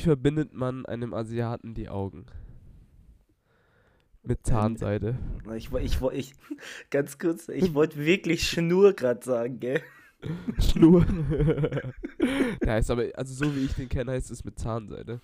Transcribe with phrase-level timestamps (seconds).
[0.00, 2.24] wie verbindet man einem Asiaten die Augen?
[4.22, 5.18] Mit Zahnseide.
[5.54, 6.34] Ich, ich, ich,
[6.90, 9.82] ganz kurz, ich wollte wirklich Schnur gerade sagen, gell?
[10.58, 11.04] Schnur.
[12.62, 15.20] Der heißt aber, also so wie ich den kenne, heißt es mit Zahnseide.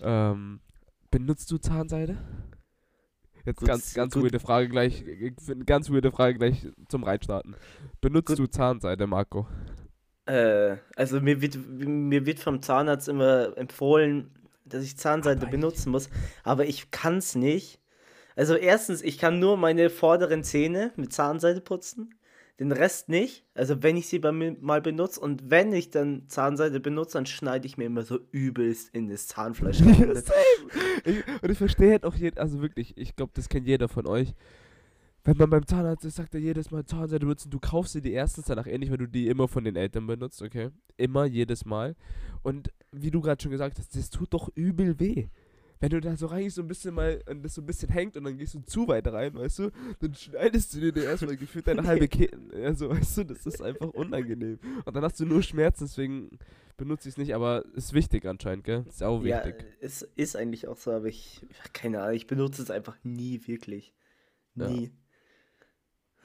[0.00, 0.60] Ähm,
[1.10, 2.16] benutzt du Zahnseide?
[3.44, 4.22] Jetzt Gut, ganz, ganz gut.
[4.22, 5.32] weirde Frage gleich, äh,
[5.64, 7.56] ganz weirde Frage gleich zum Reinstarten.
[8.00, 8.38] Benutzt Gut.
[8.38, 9.48] du Zahnseide, Marco?
[10.26, 14.30] Äh, also mir wird, mir wird vom Zahnarzt immer empfohlen,
[14.64, 16.10] dass ich Zahnseide benutzen muss,
[16.42, 17.80] aber ich kann es nicht.
[18.34, 22.14] Also erstens, ich kann nur meine vorderen Zähne mit Zahnseide putzen,
[22.58, 23.44] den Rest nicht.
[23.54, 27.26] Also wenn ich sie bei mir mal benutze und wenn ich dann Zahnseide benutze, dann
[27.26, 29.80] schneide ich mir immer so übelst in das Zahnfleisch.
[29.82, 31.22] rein.
[31.40, 34.34] Und ich verstehe halt auch jeden, also wirklich, ich glaube, das kennt jeder von euch.
[35.26, 37.50] Wenn man beim Zahnarzt ist, sagt er jedes Mal Zahnseide benutzen.
[37.50, 40.40] Du kaufst sie die erstens danach ähnlich, weil du die immer von den Eltern benutzt,
[40.40, 40.70] okay?
[40.96, 41.96] Immer, jedes Mal.
[42.44, 45.26] Und wie du gerade schon gesagt hast, das tut doch übel weh.
[45.80, 48.16] Wenn du da so reingehst, so ein bisschen mal, und das so ein bisschen hängt
[48.16, 51.66] und dann gehst du zu weit rein, weißt du, dann schneidest du dir erstmal gefühlt
[51.66, 52.30] deine halbe Kehle.
[52.64, 54.58] Also, weißt du, das ist einfach unangenehm.
[54.84, 56.38] Und dann hast du nur Schmerzen, deswegen
[56.76, 58.84] benutze ich es nicht, aber ist wichtig anscheinend, gell?
[58.88, 59.66] Ist auch Ja, wichtig.
[59.80, 63.92] es ist eigentlich auch so, aber ich, keine Ahnung, ich benutze es einfach nie wirklich.
[64.54, 64.70] Ja.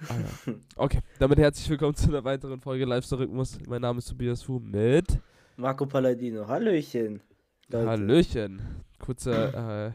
[0.10, 0.16] Ah,
[0.48, 0.54] ja.
[0.76, 3.60] Okay, damit herzlich willkommen zu einer weiteren Folge Live-Rhythmus.
[3.68, 5.20] Mein Name ist Tobias Fu mit
[5.58, 7.22] Marco Palladino, Hallöchen.
[7.70, 7.88] Leute.
[7.88, 8.62] Hallöchen.
[9.00, 9.92] Kurzer äh,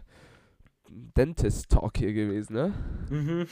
[0.88, 2.72] Dentist-Talk hier gewesen, ne?
[3.10, 3.46] Mhm.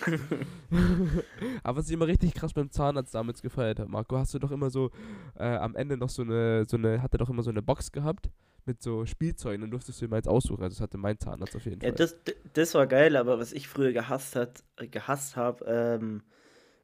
[1.63, 4.51] Aber was ich immer richtig krass beim Zahnarzt damals gefeiert habe, Marco, hast du doch
[4.53, 4.91] immer so
[5.37, 7.91] äh, am Ende noch so eine, so eine, hat er doch immer so eine Box
[7.91, 8.31] gehabt
[8.67, 10.63] mit so Spielzeugen, dann durftest du immer eins aussuchen.
[10.63, 11.97] Also das hatte mein Zahnarzt auf jeden Ja, Fall.
[11.97, 16.23] das, d- das war geil, aber was ich früher gehasst hat, gehasst habe, ähm,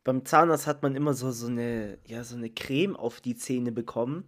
[0.04, 3.72] beim Zahnarzt hat man immer so, so eine, ja, so eine Creme auf die Zähne
[3.72, 4.24] bekommen.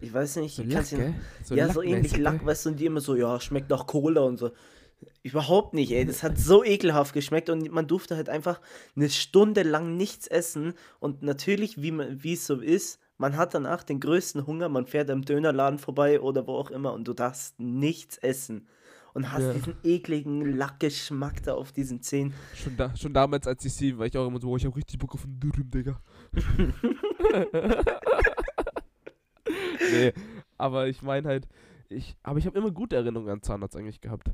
[0.00, 1.14] Ich weiß nicht, so Lack, gell?
[1.42, 4.22] So ja, so ähnlich Lack, weißt du, und die immer so, ja, schmeckt nach Cola
[4.22, 4.50] und so.
[5.22, 6.04] Überhaupt nicht, ey.
[6.04, 8.60] Das hat so ekelhaft geschmeckt und man durfte halt einfach
[8.96, 10.74] eine Stunde lang nichts essen.
[11.00, 14.86] Und natürlich, wie man, wie es so ist, man hat danach den größten Hunger, man
[14.86, 18.66] fährt am Dönerladen vorbei oder wo auch immer und du darfst nichts essen.
[19.14, 19.52] Und hast Ja.
[19.52, 22.34] diesen ekligen Lackgeschmack da auf diesen Zähnen.
[22.54, 24.76] Schon, da, schon damals, als ich sie, war ich auch immer so, oh, ich hab
[24.76, 26.00] richtig Bock auf einen Dürüm, Digga.
[29.92, 30.12] nee,
[30.58, 31.48] aber ich meine halt,
[31.88, 34.30] ich, aber ich habe immer gute Erinnerungen an Zahnarzt eigentlich gehabt.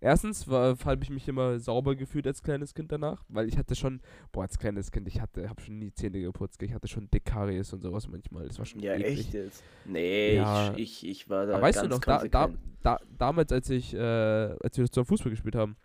[0.00, 4.00] Erstens habe ich mich immer sauber gefühlt als kleines Kind danach, weil ich hatte schon,
[4.30, 7.72] boah, als kleines Kind, ich hatte, habe schon nie Zähne geputzt, ich hatte schon Dekaries
[7.72, 9.18] und sowas manchmal, das war schon Ja, eklig.
[9.18, 9.64] echt jetzt?
[9.84, 10.72] Nee, Ja.
[10.74, 12.50] ich, ich, ich war da Aber weißt du noch, da, da,
[12.82, 15.76] da, damals, als ich, äh, als wir zusammen Fußball gespielt haben,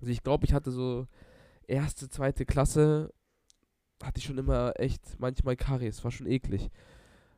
[0.00, 1.06] also ich glaube, ich hatte so
[1.68, 3.12] erste, zweite Klasse,
[4.02, 6.70] hatte ich schon immer echt manchmal Karies, war schon eklig.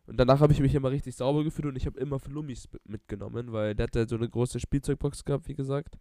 [0.07, 3.53] Und danach habe ich mich immer richtig sauber gefühlt und ich habe immer Flummis mitgenommen,
[3.53, 5.99] weil der hatte so eine große Spielzeugbox gehabt, wie gesagt.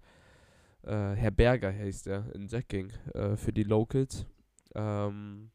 [0.83, 4.25] Äh, Herr Berger heißt der in Säcking, äh, für die Locals.
[4.75, 5.49] Ähm,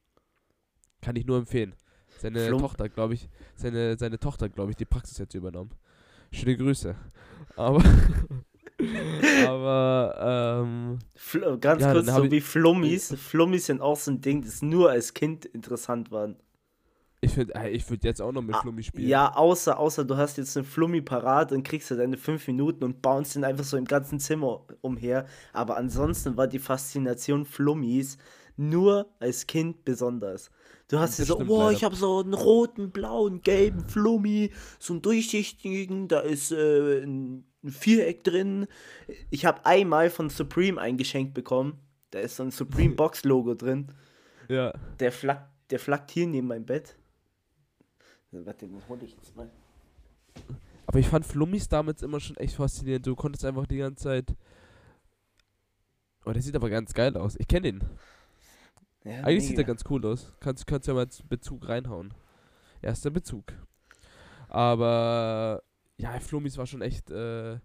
[1.01, 1.75] kann ich nur empfehlen.
[2.19, 5.71] Seine Flum- Tochter, glaube ich, seine, seine Tochter, glaube ich, die Praxis jetzt übernommen.
[6.33, 6.95] Schöne Grüße.
[7.57, 7.83] Aber,
[9.47, 13.15] aber, ähm, Fl ganz Ja, kurz, so wie Flummis.
[13.17, 16.35] Flummis sind auch so ein Ding, das nur als Kind interessant war.
[17.21, 19.09] Ich finde, ich würde jetzt auch noch mit Ah, Flummi spielen.
[19.09, 22.85] Ja, außer, außer du hast jetzt einen Flummi parat und kriegst du deine fünf Minuten
[22.85, 25.27] und bounce den einfach so im ganzen Zimmer umher.
[25.53, 28.17] Aber ansonsten war die Faszination Flummis
[28.57, 30.51] nur als Kind besonders.
[30.89, 31.77] Du hast dir so, boah, leider.
[31.77, 37.45] ich habe so einen roten, blauen, gelben Flummi, so einen durchsichtigen, da ist äh, ein
[37.63, 38.67] ein Viereck drin.
[39.31, 41.79] Ich habe einmal von Supreme eingeschenkt bekommen.
[42.11, 43.93] Da ist so ein Supreme Box Logo drin.
[44.49, 44.73] Ja.
[44.99, 46.97] Der flackt, der flackt hier neben meinem Bett.
[48.33, 49.51] Warte, den hol ich jetzt mal.
[50.87, 53.07] Aber ich fand Flummis damals immer schon echt faszinierend.
[53.07, 54.35] Du konntest einfach die ganze Zeit.
[56.25, 57.37] Oh, der sieht aber ganz geil aus.
[57.39, 57.85] Ich kenne den.
[59.05, 59.69] Ja, Eigentlich sieht er mega.
[59.73, 60.33] ganz cool aus.
[60.41, 62.13] Kannst, kannst ja mal Bezug reinhauen.
[62.83, 63.45] Erster Bezug.
[64.49, 65.63] Aber
[65.97, 67.59] ja, Flummis war schon echt äh,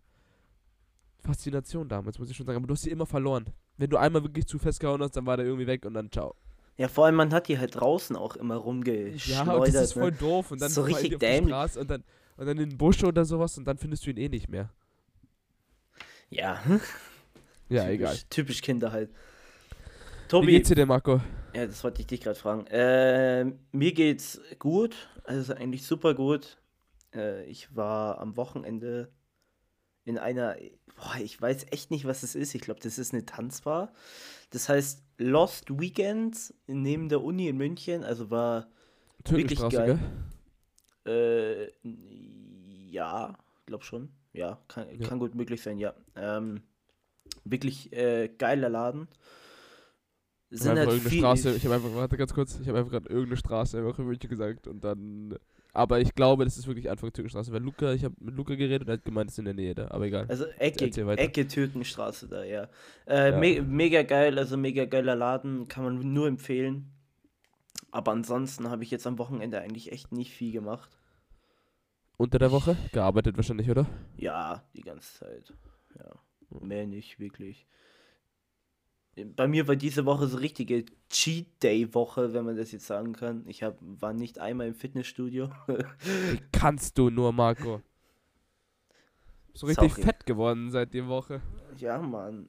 [1.19, 2.57] Faszination damals, muss ich schon sagen.
[2.57, 3.45] Aber du hast sie immer verloren.
[3.78, 6.36] Wenn du einmal wirklich zu festgehauen hast, dann war der irgendwie weg und dann ciao.
[6.77, 9.24] Ja, vor allem, man hat die halt draußen auch immer rumgeschleudert.
[9.25, 10.18] Ja, und das ist voll ne?
[10.18, 10.51] doof.
[10.51, 11.77] Und dann So richtig dämlich.
[11.77, 12.04] Und dann,
[12.38, 14.69] und dann in den Busch oder sowas und dann findest du ihn eh nicht mehr.
[16.30, 16.62] Ja,
[17.69, 18.18] Ja, typisch, egal.
[18.30, 19.12] Typisch Kinder halt.
[19.12, 21.22] Wie Tobi, geht's dir denn, Marco?
[21.54, 22.68] ja, das wollte ich dich gerade fragen.
[22.68, 26.57] Äh, mir geht's gut, also eigentlich super gut.
[27.13, 29.12] Äh, ich war am Wochenende
[30.06, 30.57] in einer,
[30.95, 32.56] boah, ich weiß echt nicht, was es ist.
[32.56, 33.94] Ich glaube, das ist eine Tanzbar.
[34.51, 38.03] Das heißt Lost Weekends neben der Uni in München.
[38.03, 38.68] Also war
[39.27, 40.00] Wirklich geil.
[41.03, 41.71] gell?
[41.83, 41.89] Äh,
[42.92, 44.09] ja, glaub schon.
[44.33, 45.07] ja, kann, Ja.
[45.07, 45.94] kann gut möglich sein, ja.
[46.15, 46.62] Ähm,
[47.44, 49.07] wirklich äh, geiler Laden.
[50.50, 52.68] Ich Sind habe halt einfach irgendeine viel, Straße, ich habe einfach, warte ganz kurz, ich
[52.68, 55.38] habe einfach gerade irgendeine Straße einfach in München gesagt und dann,
[55.75, 58.83] aber ich glaube, das ist wirklich Anfang Türkenstraße, weil Luca, ich habe mit Luca geredet
[58.83, 60.25] und er hat gemeint, es ist in der Nähe da, aber egal.
[60.27, 60.86] Also Ecke.
[60.86, 62.69] Ecke Türkenstraße da, ja.
[63.06, 63.38] Äh, Ja.
[63.38, 66.92] Me mega geil, also mega geiler Laden, kann man nur empfehlen.
[67.92, 70.89] Aber ansonsten habe ich jetzt am Wochenende eigentlich echt nicht viel gemacht.
[72.18, 72.77] Unter der Woche?
[72.94, 73.86] Gearbeitet wahrscheinlich, oder?
[74.18, 75.54] Ja, die ganze Zeit.
[75.98, 76.12] Ja,
[76.62, 77.68] mehr nicht wirklich.
[79.35, 83.13] Bei mir war diese Woche so richtige Cheat Day Woche, wenn man das jetzt sagen
[83.13, 83.45] kann.
[83.47, 85.50] Ich hab, war nicht einmal im Fitnessstudio.
[85.67, 87.81] Wie kannst du nur, Marco?
[89.53, 90.03] So richtig Sorry.
[90.03, 91.41] fett geworden seit der Woche.
[91.77, 92.47] ja, Mann.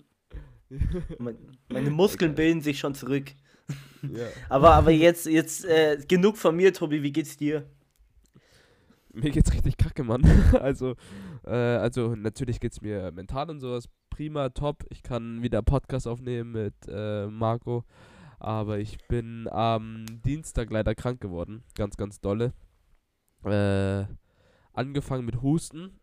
[1.20, 1.36] Mein,
[1.68, 3.30] meine Muskeln bilden sich schon zurück.
[4.02, 4.26] Ja.
[4.48, 7.02] Aber, aber jetzt, jetzt äh, genug von mir, Tobi.
[7.02, 7.64] Wie geht's dir?
[9.12, 10.22] Mir geht's richtig kacke, Mann.
[10.60, 10.96] Also,
[11.46, 14.84] äh, also natürlich geht's mir mental und sowas prima, top.
[14.88, 17.84] Ich kann wieder Podcast aufnehmen mit äh, Marco.
[18.38, 21.64] Aber ich bin am Dienstag leider krank geworden.
[21.74, 22.54] Ganz, ganz dolle.
[23.44, 24.06] Äh,
[24.72, 26.00] angefangen mit Husten.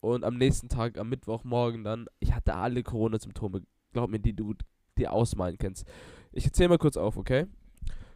[0.00, 3.62] Und am nächsten Tag, am Mittwochmorgen dann, ich hatte alle Corona-Symptome.
[3.92, 4.54] Glaub mir, die du
[4.96, 5.86] dir ausmalen kannst.
[6.30, 7.46] Ich erzähl mal kurz auf, okay?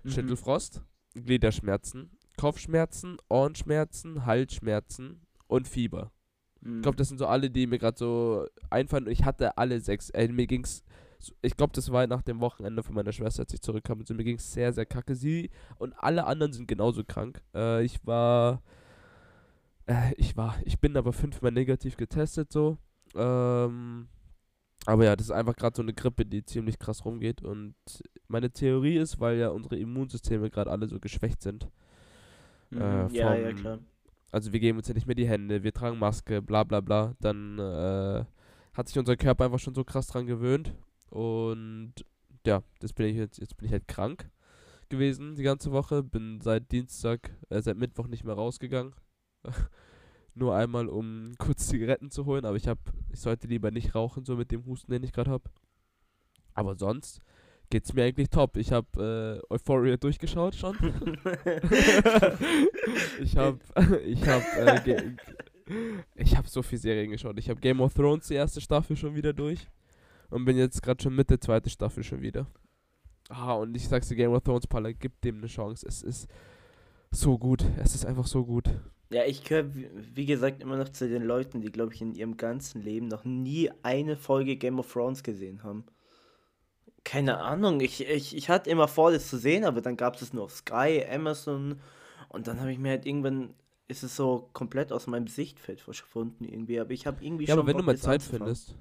[0.04, 0.10] Mhm.
[0.10, 0.82] Schüttelfrost,
[1.14, 6.12] Gliederschmerzen, Kopfschmerzen, Ohrenschmerzen, Halsschmerzen und Fieber.
[6.60, 6.76] Mhm.
[6.76, 9.06] Ich glaube, das sind so alle, die mir gerade so einfallen.
[9.06, 10.10] Und ich hatte alle sechs.
[10.10, 10.82] Ey, mir ging's.
[11.42, 13.98] Ich glaube, das war nach dem Wochenende von meiner Schwester, als ich zurückkam.
[14.00, 15.14] Und so, mir ging's sehr, sehr kacke.
[15.14, 17.42] Sie und alle anderen sind genauso krank.
[17.54, 18.62] Äh, ich war.
[19.86, 20.56] Äh, ich war.
[20.64, 22.78] Ich bin aber fünfmal negativ getestet, so.
[23.14, 24.08] Ähm.
[24.86, 27.42] Aber ja, das ist einfach gerade so eine Grippe, die ziemlich krass rumgeht.
[27.42, 27.74] Und
[28.28, 31.68] meine Theorie ist, weil ja unsere Immunsysteme gerade alle so geschwächt sind.
[32.70, 32.80] Mhm.
[32.80, 33.78] äh, ja, ja, vom- klar.
[34.30, 37.14] Also wir geben uns ja nicht mehr die Hände, wir tragen Maske, bla bla bla.
[37.20, 38.24] Dann äh,
[38.72, 40.74] hat sich unser Körper einfach schon so krass dran gewöhnt.
[41.10, 41.94] Und
[42.46, 44.30] ja, das bin ich jetzt, jetzt bin ich halt krank
[44.88, 46.02] gewesen die ganze Woche.
[46.02, 48.94] Bin seit Dienstag, äh, seit Mittwoch nicht mehr rausgegangen.
[50.34, 52.78] Nur einmal, um kurz Zigaretten zu holen, aber ich hab,
[53.12, 55.50] ich sollte lieber nicht rauchen, so mit dem Husten, den ich gerade hab.
[56.54, 57.20] Aber sonst
[57.70, 58.56] geht's mir eigentlich top.
[58.56, 60.76] Ich hab äh, Euphoria durchgeschaut schon.
[63.20, 63.58] ich hab,
[64.04, 65.16] ich hab, äh,
[66.16, 67.38] ich hab so viel Serien geschaut.
[67.38, 69.66] Ich hab Game of Thrones die erste Staffel schon wieder durch
[70.28, 72.46] und bin jetzt gerade schon mit der zweiten Staffel schon wieder.
[73.28, 75.86] Ah, und ich sag's dir, Game of Thrones, Paula, gib dem eine Chance.
[75.88, 76.28] Es ist
[77.12, 77.64] so gut.
[77.78, 78.68] Es ist einfach so gut.
[79.12, 79.70] Ja, ich gehöre,
[80.14, 83.24] wie gesagt, immer noch zu den Leuten, die, glaube ich, in ihrem ganzen Leben noch
[83.24, 85.84] nie eine Folge Game of Thrones gesehen haben.
[87.04, 90.22] Keine Ahnung, ich, ich, ich hatte immer vor, das zu sehen, aber dann gab es
[90.22, 91.80] es nur auf Sky, Amazon
[92.28, 93.54] und dann habe ich mir halt irgendwann,
[93.88, 97.62] ist es so komplett aus meinem Sichtfeld verschwunden irgendwie, aber ich habe irgendwie Ja, aber
[97.62, 98.42] schon wenn du Bock, mal das Zeit anzufangen.
[98.54, 98.74] findest.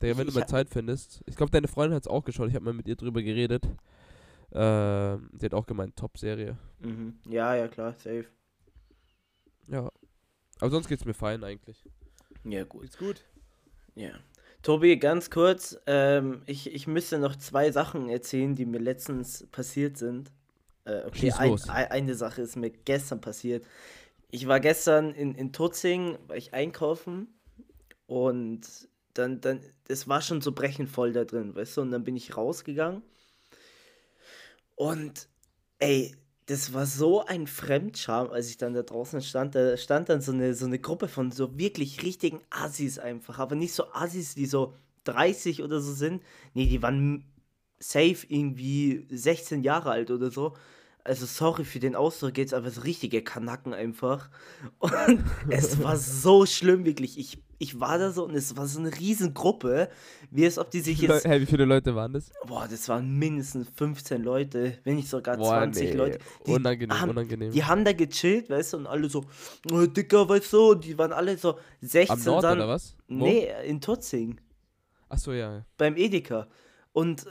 [0.00, 1.22] Digga, wenn Ich- du mal Zeit findest.
[1.26, 2.48] Ich glaube, deine Freundin hat's auch geschaut.
[2.48, 3.64] Ich habe mal mit ihr drüber geredet.
[4.52, 6.56] Ähm, sie hat auch gemeint, Top-Serie.
[6.80, 7.18] Mhm.
[7.28, 8.26] Ja, ja, klar, safe.
[9.68, 9.90] Ja.
[10.60, 11.82] Aber sonst geht's mir fein eigentlich.
[12.44, 12.82] Ja, gut.
[12.82, 13.24] Geht's gut?
[13.94, 14.10] Ja.
[14.66, 19.96] Tobi, ganz kurz, ähm, ich, ich müsste noch zwei Sachen erzählen, die mir letztens passiert
[19.96, 20.32] sind.
[20.84, 23.64] Äh, okay, ein, eine Sache ist mir gestern passiert.
[24.32, 27.28] Ich war gestern in, in Tutzing, war ich einkaufen
[28.08, 32.02] und dann, dann, es war schon so brechend voll da drin, weißt du, und dann
[32.02, 33.02] bin ich rausgegangen
[34.74, 35.28] und
[35.78, 36.12] ey,
[36.46, 39.56] das war so ein Fremdscham, als ich dann da draußen stand.
[39.56, 43.40] Da stand dann so eine, so eine Gruppe von so wirklich richtigen Assis einfach.
[43.40, 44.74] Aber nicht so Assis, die so
[45.04, 46.22] 30 oder so sind.
[46.54, 47.24] Nee, die waren
[47.80, 50.54] safe irgendwie 16 Jahre alt oder so.
[51.06, 54.28] Also sorry für den Ausdruck jetzt, aber so richtige Kanacken einfach.
[54.78, 54.92] Und
[55.48, 57.16] es war so schlimm, wirklich.
[57.16, 59.88] Ich, ich war da so und es war so eine Riesengruppe,
[60.32, 62.32] wie es ob die sich jetzt hey, wie viele Leute waren das?
[62.44, 65.96] Boah, das waren mindestens 15 Leute, wenn nicht sogar Boah, 20 nee.
[65.96, 66.18] Leute.
[66.44, 67.52] Die unangenehm, haben, unangenehm.
[67.52, 69.24] Die haben da gechillt, weißt du, und alle so,
[69.70, 72.10] oh, Dicker, weißt du, die waren alle so 16.
[72.10, 72.96] Am Nord dann, oder was?
[73.06, 73.24] Wo?
[73.24, 74.40] Nee, in Tutzing,
[75.08, 75.58] Achso, ja.
[75.58, 75.66] ja.
[75.76, 76.48] beim Edeka.
[76.92, 77.30] Und äh,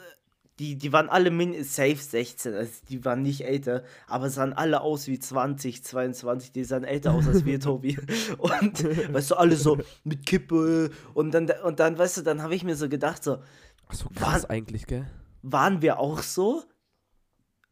[0.60, 4.82] die, die waren alle min safe 16, also die waren nicht älter, aber sahen alle
[4.82, 7.98] aus wie 20, 22, die sahen älter aus als wir, Tobi.
[8.38, 8.84] Und,
[9.14, 12.64] weißt du, alle so mit Kippe und dann, und dann, weißt du, dann habe ich
[12.64, 13.40] mir so gedacht, so,
[13.88, 15.06] Achso, krass Wann- eigentlich, gell?
[15.42, 16.64] waren wir auch so?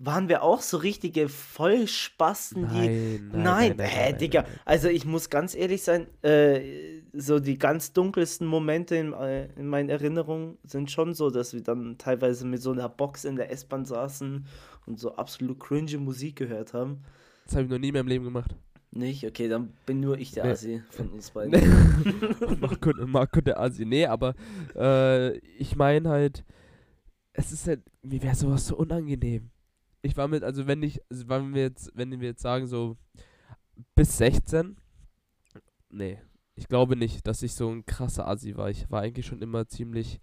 [0.05, 2.74] Waren wir auch so richtige Vollspasten, die.
[2.75, 4.45] Nein, nein, Nein, nein, hä, nein, Digga.
[4.65, 9.67] Also ich muss ganz ehrlich sein, äh, so die ganz dunkelsten Momente in, äh, in
[9.67, 13.51] meinen Erinnerungen sind schon so, dass wir dann teilweise mit so einer Box in der
[13.51, 14.45] S-Bahn saßen
[14.88, 17.03] und so absolut cringe Musik gehört haben.
[17.45, 18.55] Das habe ich noch nie in meinem Leben gemacht.
[18.91, 19.25] Nicht?
[19.25, 20.51] Okay, dann bin nur ich der Nee.
[20.51, 22.60] Assi von uns beiden.
[22.60, 23.86] Marco, Marco der Asi.
[23.86, 24.36] Nee, aber
[24.75, 26.43] äh, ich meine halt,
[27.33, 29.50] es ist halt, mir wäre sowas so unangenehm.
[30.03, 32.98] Ich war mit, also wenn ich, also wenn wir jetzt, wenn wir jetzt sagen, so
[33.95, 34.77] bis 16,
[35.89, 36.19] nee,
[36.55, 38.69] ich glaube nicht, dass ich so ein krasser Asi war.
[38.69, 40.19] Ich war eigentlich schon immer ziemlich,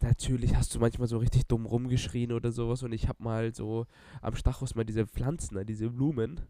[0.00, 3.86] natürlich hast du manchmal so richtig dumm rumgeschrien oder sowas und ich hab mal so
[4.20, 6.40] am Stachus mal diese Pflanzen, ne, diese Blumen,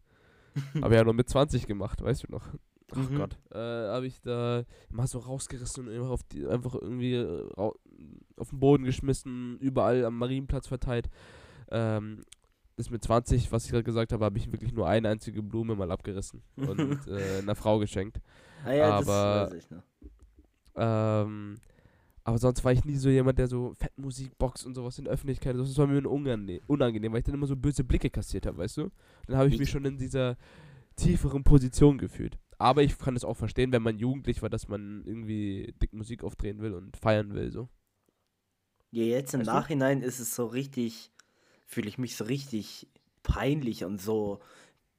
[0.83, 2.47] habe ja noch mit 20 gemacht, weißt du noch?
[2.93, 3.17] Ach Mhm.
[3.17, 3.39] Gott.
[3.51, 8.51] Äh, habe ich da mal so rausgerissen und einfach, auf die, einfach irgendwie äh, auf
[8.51, 11.09] den Boden geschmissen, überall am Marienplatz verteilt.
[11.71, 12.25] Ähm,
[12.77, 15.77] ist mit 20, was ich gerade gesagt habe, habe ich wirklich nur eine einzige Blume
[15.77, 16.79] mal abgerissen und
[17.09, 18.21] äh, einer Frau geschenkt.
[18.65, 19.05] Ah ja, Aber-
[19.45, 19.83] das weiß ich noch.
[20.77, 21.59] Ähm,
[22.25, 25.13] aber sonst war ich nie so jemand, der so Fettmusik boxt und sowas in der
[25.13, 25.57] Öffentlichkeit.
[25.57, 28.91] Das war mir unangenehm, weil ich dann immer so böse Blicke kassiert habe, weißt du?
[29.27, 30.37] Dann habe ich Ich- mich schon in dieser
[30.97, 32.39] tieferen Position gefühlt.
[32.59, 36.25] Aber ich kann es auch verstehen, wenn man jugendlich war, dass man irgendwie dick Musik
[36.25, 37.69] aufdrehen will und feiern will, so.
[38.91, 39.53] Ja, jetzt im Weißt du?
[39.53, 41.11] Nachhinein ist es so richtig,
[41.67, 42.89] fühle ich mich so richtig
[43.23, 44.41] peinlich und so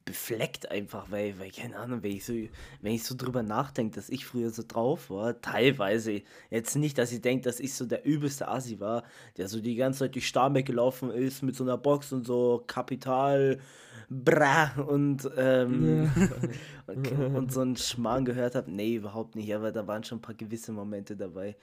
[0.06, 4.10] befleckt einfach, weil, weil keine Ahnung, wenn ich so, wenn ich so drüber nachdenke, dass
[4.10, 8.06] ich früher so drauf war, teilweise, jetzt nicht, dass ich denke, dass ich so der
[8.06, 9.04] übelste Assi war,
[9.38, 12.64] der so die ganze Zeit durch Starnberg gelaufen ist mit so einer Box und so
[12.68, 13.60] Kapital,
[14.08, 16.12] bra und, ähm,
[16.86, 18.72] und, und so einen Schmarrn gehört habe.
[18.72, 21.56] Nee, überhaupt nicht, aber da waren schon ein paar gewisse Momente dabei.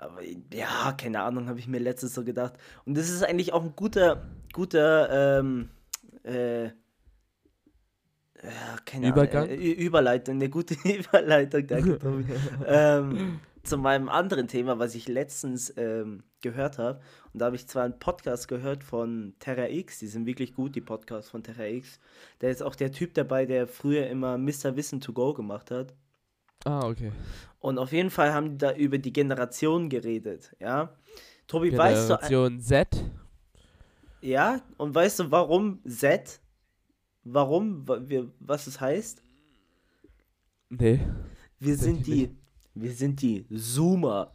[0.00, 2.54] Aber ja, keine Ahnung, habe ich mir letztes so gedacht.
[2.84, 5.70] Und das ist eigentlich auch ein guter, guter, ähm,
[6.22, 6.72] äh, ja,
[8.84, 9.44] keine Übergang?
[9.44, 12.24] Ahnung, äh, Überleitung, eine gute Überleitung, danke, Tobi.
[12.66, 17.00] ähm, zu meinem anderen Thema, was ich letztens ähm, gehört habe.
[17.32, 20.74] Und da habe ich zwar einen Podcast gehört von Terra X, die sind wirklich gut,
[20.76, 21.98] die Podcasts von Terra X.
[22.38, 24.76] Da ist auch der Typ dabei, der früher immer Mr.
[24.76, 25.94] Wissen to Go gemacht hat.
[26.64, 27.12] Ah, okay.
[27.60, 30.94] Und auf jeden Fall haben die da über die Generation geredet, ja.
[31.46, 33.04] Tobi, weißt du, Generation Z.
[34.20, 36.40] ja, und weißt du, warum Z?
[37.24, 39.22] Warum, wir, was es heißt?
[40.70, 41.00] Nee.
[41.58, 42.30] Wir sind die,
[42.74, 44.32] wir sind die Zoomer.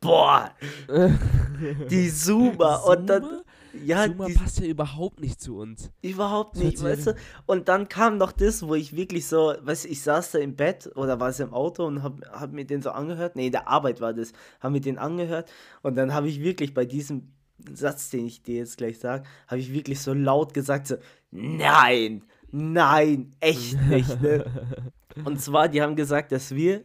[0.00, 0.52] Boah,
[1.90, 2.84] die Zoomer.
[2.86, 3.44] Und dann, Zoomer?
[3.84, 5.90] Ja, Zoomer die, passt ja überhaupt nicht zu uns.
[6.02, 7.14] überhaupt Das nicht, weißt du?
[7.46, 10.56] Und dann kam noch das, wo ich wirklich so, weißt du, ich saß da im
[10.56, 13.36] Bett oder war es im Auto und hab, hab mir den so angehört.
[13.36, 14.32] Nee, in der Arbeit war das.
[14.60, 15.50] Hab mir den angehört
[15.82, 17.32] und dann habe ich wirklich bei diesem
[17.72, 20.96] Satz, den ich dir jetzt gleich sage, habe ich wirklich so laut gesagt, so,
[21.30, 24.44] nein, nein, echt nicht, ne?
[25.24, 26.84] Und zwar, die haben gesagt, dass wir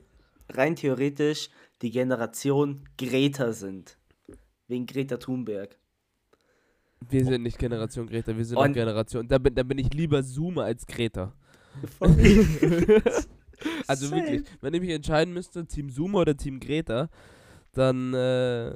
[0.49, 1.49] rein theoretisch
[1.81, 3.97] die Generation Greta sind.
[4.67, 5.77] Wegen Greta Thunberg.
[7.09, 9.27] Wir sind nicht Generation Greta, wir sind Und- auch Generation.
[9.27, 11.33] Da bin, da bin ich lieber Zoomer als Greta.
[13.87, 14.21] Also Same.
[14.21, 17.09] wirklich, wenn ich mich entscheiden müsste, Team Zoomer oder Team Greta,
[17.73, 18.75] dann äh,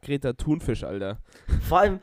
[0.00, 1.18] Greta Thunfisch, Alter.
[1.68, 1.98] Vor allem,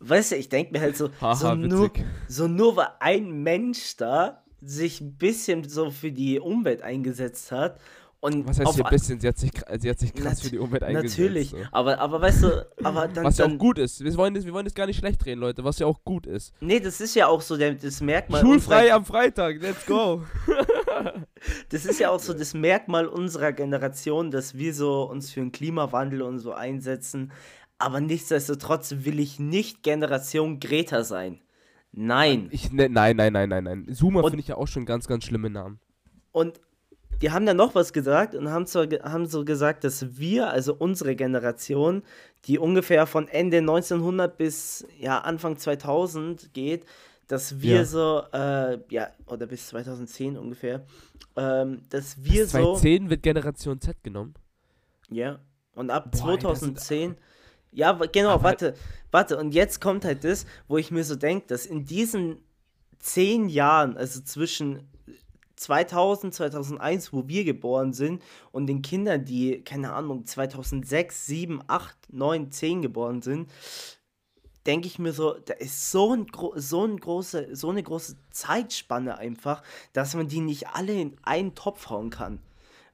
[0.00, 1.90] weißt du, ich denke mir halt so, Haha, so, nur,
[2.28, 7.80] so nur weil ein Mensch da sich ein bisschen so für die Umwelt eingesetzt hat
[8.24, 9.18] und Was heißt hier ein bisschen?
[9.18, 9.50] Sie hat sich,
[9.80, 11.18] sie hat sich krass für die Umwelt eingesetzt.
[11.18, 11.56] natürlich, So.
[11.72, 14.02] aber, aber weißt du, aber dann, Was ja dann auch gut ist.
[14.04, 16.26] Wir wollen, das, wir wollen das gar nicht schlecht reden, Leute, was ja auch gut
[16.26, 16.52] ist.
[16.60, 20.22] nee, das ist ja auch so der, das Merkmal Schulfrei unserer, am Freitag, let's go.
[21.70, 25.50] das ist ja auch so das Merkmal unserer Generation, dass wir so uns für den
[25.50, 27.32] Klimawandel und so einsetzen,
[27.78, 31.40] aber nichtsdestotrotz will ich nicht Generation Greta sein.
[31.90, 32.50] Nein.
[32.52, 33.88] Ich, ne, nein, nein, nein, nein, nein.
[33.92, 35.80] Zoomer finde ich ja auch schon ganz, ganz schlimme Namen.
[36.30, 36.60] Und
[37.22, 40.74] die haben dann noch was gesagt und haben, zwar, haben so gesagt, dass wir, also
[40.74, 42.02] unsere Generation,
[42.46, 46.84] die ungefähr von Ende 1900 bis ja, Anfang 2000 geht,
[47.28, 47.84] dass wir Ja.
[47.84, 50.84] so, äh, ja, oder bis 2010 ungefähr,
[51.36, 54.34] ähm, dass wir Bis so, 2010 wird Generation Z genommen.
[55.08, 55.38] ja,
[55.74, 57.16] und ab Boah, ey, das sind- 2010,
[57.70, 58.74] ja, genau, Aber- warte,
[59.12, 62.38] warte, und jetzt kommt halt das, wo ich mir so denke, dass in diesen
[62.98, 64.88] zehn Jahren, also zwischen
[65.62, 71.96] 2000, 2001, wo wir geboren sind, und den Kindern, die, keine Ahnung, 2006, 7, 8,
[72.12, 73.50] 9, 10 geboren sind,
[74.66, 76.26] denke ich mir so, da ist so, ein,
[76.56, 81.54] so, ein große, so eine große Zeitspanne einfach, dass man die nicht alle in einen
[81.54, 82.40] Topf hauen kann.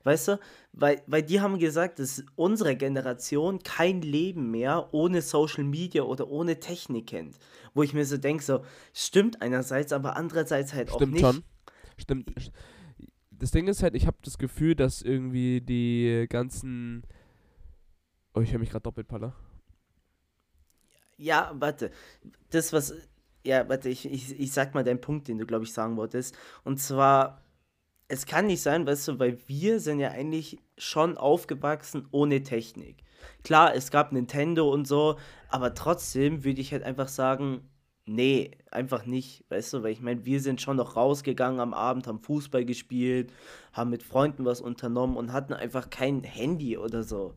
[0.04, 0.40] Weißt du?
[0.72, 6.30] Weil, weil die haben gesagt, dass unsere Generation kein Leben mehr ohne Social Media oder
[6.30, 7.36] ohne Technik kennt.
[7.74, 11.22] Wo ich mir so denke, so, stimmt einerseits, aber andererseits halt auch Stimmt nicht.
[11.22, 11.42] schon.
[11.98, 12.32] Stimmt.
[13.30, 17.02] Das Ding ist halt, ich habe das Gefühl, dass irgendwie die ganzen.
[18.34, 19.34] Oh, ich höre mich gerade doppelt, Paller.
[21.16, 21.90] Ja, warte.
[22.50, 22.94] Das, was.
[23.44, 26.36] Ja, warte, ich, ich, ich sag mal deinen Punkt, den du, glaube ich, sagen wolltest.
[26.64, 27.42] Und zwar,
[28.08, 33.04] es kann nicht sein, weißt du, weil wir sind ja eigentlich schon aufgewachsen ohne Technik.
[33.44, 37.68] Klar, es gab Nintendo und so, aber trotzdem würde ich halt einfach sagen,
[38.06, 42.06] nee, einfach nicht, weißt du, weil ich meine, wir sind schon noch rausgegangen am Abend,
[42.06, 43.32] haben Fußball gespielt,
[43.72, 47.34] haben mit Freunden was unternommen und hatten einfach kein Handy oder so.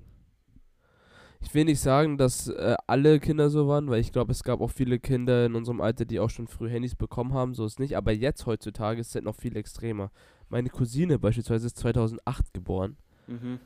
[1.43, 4.61] Ich will nicht sagen, dass äh, alle Kinder so waren, weil ich glaube, es gab
[4.61, 7.79] auch viele Kinder in unserem Alter, die auch schon früh Handys bekommen haben, so ist
[7.79, 7.97] nicht.
[7.97, 10.11] Aber jetzt heutzutage ist es halt noch viel extremer.
[10.50, 12.95] Meine Cousine beispielsweise ist 2008 geboren.
[13.27, 13.59] Mhm.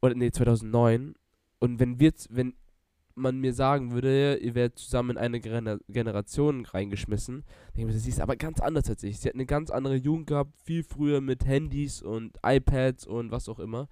[0.00, 1.14] Oder nee, 2009.
[1.58, 2.54] Und wenn wir, wenn
[3.14, 7.44] man mir sagen würde, ihr werdet zusammen in eine Gener Generation reingeschmissen,
[7.76, 9.18] denke ich mir, sie ist aber ganz anders als ich.
[9.18, 13.48] Sie hat eine ganz andere Jugend gehabt, viel früher mit Handys und iPads und was
[13.48, 13.88] auch immer.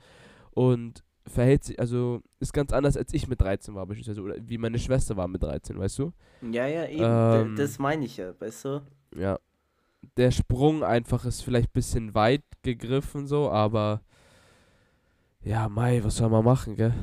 [0.52, 4.58] Und verhält sich, also ist ganz anders als ich mit 13 war beispielsweise oder wie
[4.58, 6.12] meine Schwester war mit 13, weißt du?
[6.50, 8.82] Ja, ja, eben, Ähm, das meine ich ja, weißt du?
[9.16, 9.38] Ja.
[10.16, 14.00] Der Sprung einfach ist vielleicht ein bisschen weit gegriffen so, aber
[15.42, 16.94] ja, Mai, was soll man machen, gell?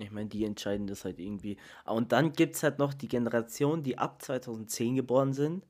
[0.00, 1.56] Ich meine, die entscheiden das halt irgendwie.
[1.84, 5.64] Ah, Und dann gibt es halt noch die Generation, die ab 2010 geboren sind.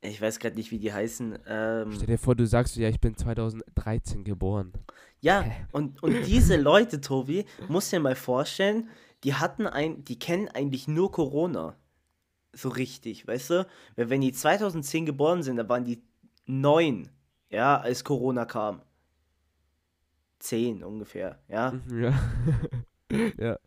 [0.00, 1.38] Ich weiß gerade nicht, wie die heißen.
[1.46, 4.72] Ähm, Stell dir vor, du sagst, ja, ich bin 2013 geboren.
[5.20, 8.88] ja, und, und diese Leute, Tobi, musst dir mal vorstellen,
[9.22, 11.76] die hatten ein, die kennen eigentlich nur Corona.
[12.52, 13.66] So richtig, weißt du?
[13.96, 16.02] Weil wenn die 2010 geboren sind, da waren die
[16.46, 17.08] neun,
[17.48, 18.82] ja, als Corona kam.
[20.40, 21.70] Zehn ungefähr, ja.
[21.70, 22.12] Mhm, Ja.
[23.38, 23.58] ja.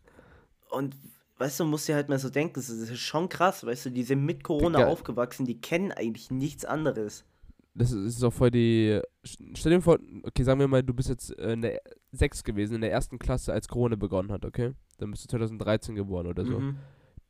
[0.70, 0.94] Und
[1.38, 4.02] weißt du, musst dir halt mal so denken, das ist schon krass, weißt du, die
[4.02, 4.90] sind mit Corona Digga.
[4.90, 7.24] aufgewachsen, die kennen eigentlich nichts anderes.
[7.74, 9.00] Das ist ist auch voll die.
[9.22, 11.80] Stell dir vor, okay, sagen wir mal, du bist jetzt äh, in der
[12.12, 14.72] 6 gewesen, in der ersten Klasse, als Corona begonnen hat, okay?
[14.98, 16.58] Dann bist du 2013 geboren oder so.
[16.58, 16.78] Mhm.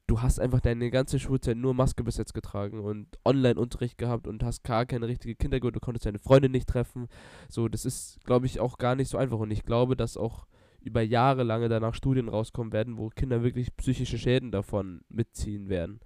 [0.07, 4.45] Du hast einfach deine ganze Schulzeit nur Maske bis jetzt getragen und Online-Unterricht gehabt und
[4.45, 7.09] hast gar keine richtige Kindergurt, du konntest deine Freunde nicht treffen.
[7.49, 9.41] So, das ist, glaube ich, auch gar nicht so einfach.
[9.41, 10.47] Und ich glaube, dass auch
[10.87, 16.01] über Jahre lange danach Studien rauskommen werden, wo Kinder wirklich psychische Schäden davon mitziehen werden.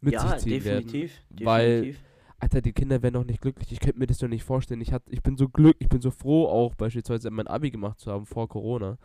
[0.00, 0.84] Mit Ja, sich ziehen werden.
[0.86, 2.04] definitiv, weil- definitiv.
[2.38, 3.70] Alter, die Kinder werden noch nicht glücklich.
[3.70, 4.80] Ich könnte mir das doch nicht vorstellen.
[4.80, 8.00] Ich, hat, ich bin so glück, ich bin so froh, auch beispielsweise mein Abi gemacht
[8.00, 8.98] zu haben vor Corona.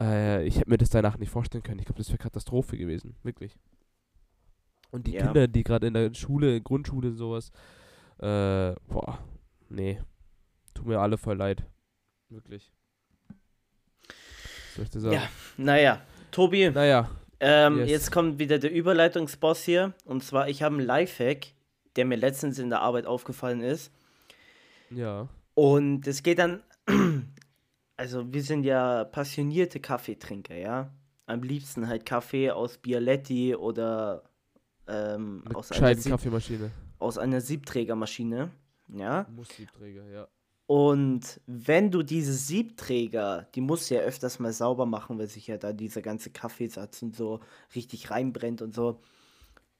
[0.00, 1.80] Äh, ich hätte mir das danach nicht vorstellen können.
[1.80, 3.16] Ich glaube, das wäre Katastrophe gewesen.
[3.24, 3.58] Wirklich.
[4.92, 5.24] Und die Ja.
[5.24, 7.50] Kinder, die gerade in der Schule, Grundschule, sowas,
[8.18, 9.18] äh, boah,
[9.68, 9.98] nee.
[10.72, 11.64] Tut mir alle voll leid.
[12.28, 12.72] Wirklich.
[14.74, 15.14] Soll ich dir sagen?
[15.14, 17.08] Ja, naja, Tobi, Naja,
[17.40, 17.90] ähm, yes.
[17.90, 19.92] jetzt kommt wieder der Überleitungsboss hier.
[20.04, 21.48] Und zwar, ich habe einen Lifehack,
[21.96, 23.90] der mir letztens in der Arbeit aufgefallen ist.
[24.90, 25.28] ja.
[25.54, 26.62] Und es geht dann,
[27.98, 30.90] also wir sind ja passionierte Kaffeetrinker, ja.
[31.26, 34.22] Am liebsten halt Kaffee aus Bialetti oder
[34.88, 36.18] ähm, aus, einer Sieb,
[36.98, 38.50] aus einer Siebträgermaschine,
[38.88, 39.26] ja.
[39.30, 40.28] Mussiebträger, ja.
[40.74, 45.46] Und wenn du diese Siebträger, die musst du ja öfters mal sauber machen, weil sich
[45.46, 47.40] ja da dieser ganze Kaffeesatz und so
[47.74, 49.02] richtig reinbrennt und so.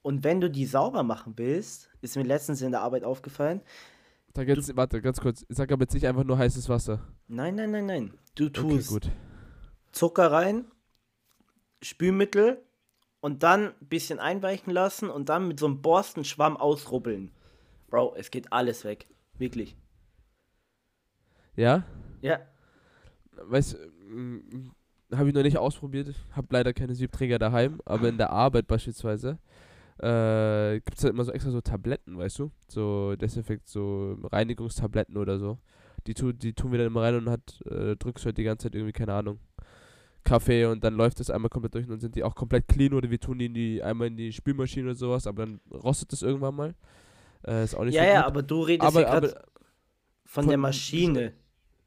[0.02, 3.62] Und wenn du die sauber machen willst, ist mir letztens in der Arbeit aufgefallen,
[4.36, 5.46] Sag jetzt, warte, ganz kurz.
[5.48, 7.08] Sag aber jetzt nicht einfach nur heißes Wasser.
[7.26, 9.10] nein, nein, nein, nein, du Okay, tust gut.
[9.92, 10.66] Zucker rein,
[11.80, 12.62] Spülmittel
[13.20, 17.30] und dann ein bisschen einweichen lassen und dann mit so einem Borstenschwamm ausrubbeln.
[17.88, 19.06] Bro, es geht alles weg.
[19.38, 19.74] Wirklich.
[21.56, 21.84] Ja?
[22.20, 22.40] Ja.
[23.44, 23.76] Weißt
[25.14, 26.14] habe ich noch nicht ausprobiert.
[26.32, 29.38] Habe leider keine Siebträger daheim, aber in der Arbeit beispielsweise
[29.98, 32.50] äh, gibt es halt immer so extra so Tabletten, weißt du?
[32.68, 35.58] So Desinfekt, so Reinigungstabletten oder so.
[36.06, 38.64] Die, tu, die tun wir dann immer rein und hat, äh, drückst halt die ganze
[38.64, 39.38] Zeit irgendwie, keine Ahnung,
[40.24, 42.92] Kaffee und dann läuft das einmal komplett durch und dann sind die auch komplett clean
[42.94, 46.12] oder wir tun die in die, einmal in die Spülmaschine oder sowas, aber dann rostet
[46.12, 46.74] das irgendwann mal.
[47.46, 48.26] Äh, ist auch nicht Ja, so ja, gut.
[48.28, 49.44] aber du redest aber, aber von,
[50.24, 51.34] von- der Maschine.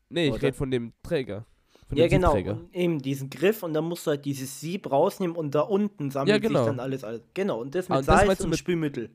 [0.10, 1.46] Nee, ich rede von dem Träger.
[1.88, 2.34] Von Ja, dem genau.
[2.36, 6.10] Und eben diesen Griff und dann musst du halt dieses Sieb rausnehmen und da unten
[6.12, 6.60] sammelt genau.
[6.60, 7.04] sich dann alles.
[7.04, 7.22] alles.
[7.34, 9.10] Genau, und das Ah, mit und das Salz du und mit Spülmittel.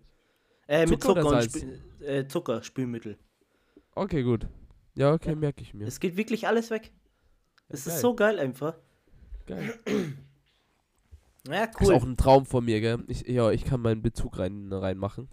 [0.68, 1.74] Äh, mit Zucker oder Zucker und?
[1.98, 3.18] Spül äh, Zucker, Spülmittel.
[3.94, 4.46] Okay, gut.
[4.94, 5.36] Ja, okay, Ja.
[5.36, 5.86] merke ich mir.
[5.86, 6.92] Es geht wirklich alles weg.
[7.68, 7.94] Es geil.
[7.94, 8.74] ist so geil einfach.
[9.46, 9.74] Geil.
[11.48, 11.94] Ja, Ist cool.
[11.94, 13.02] auch ein Traum von mir, gell?
[13.08, 15.30] Ich, ja, ich kann meinen Bezug rein, reinmachen.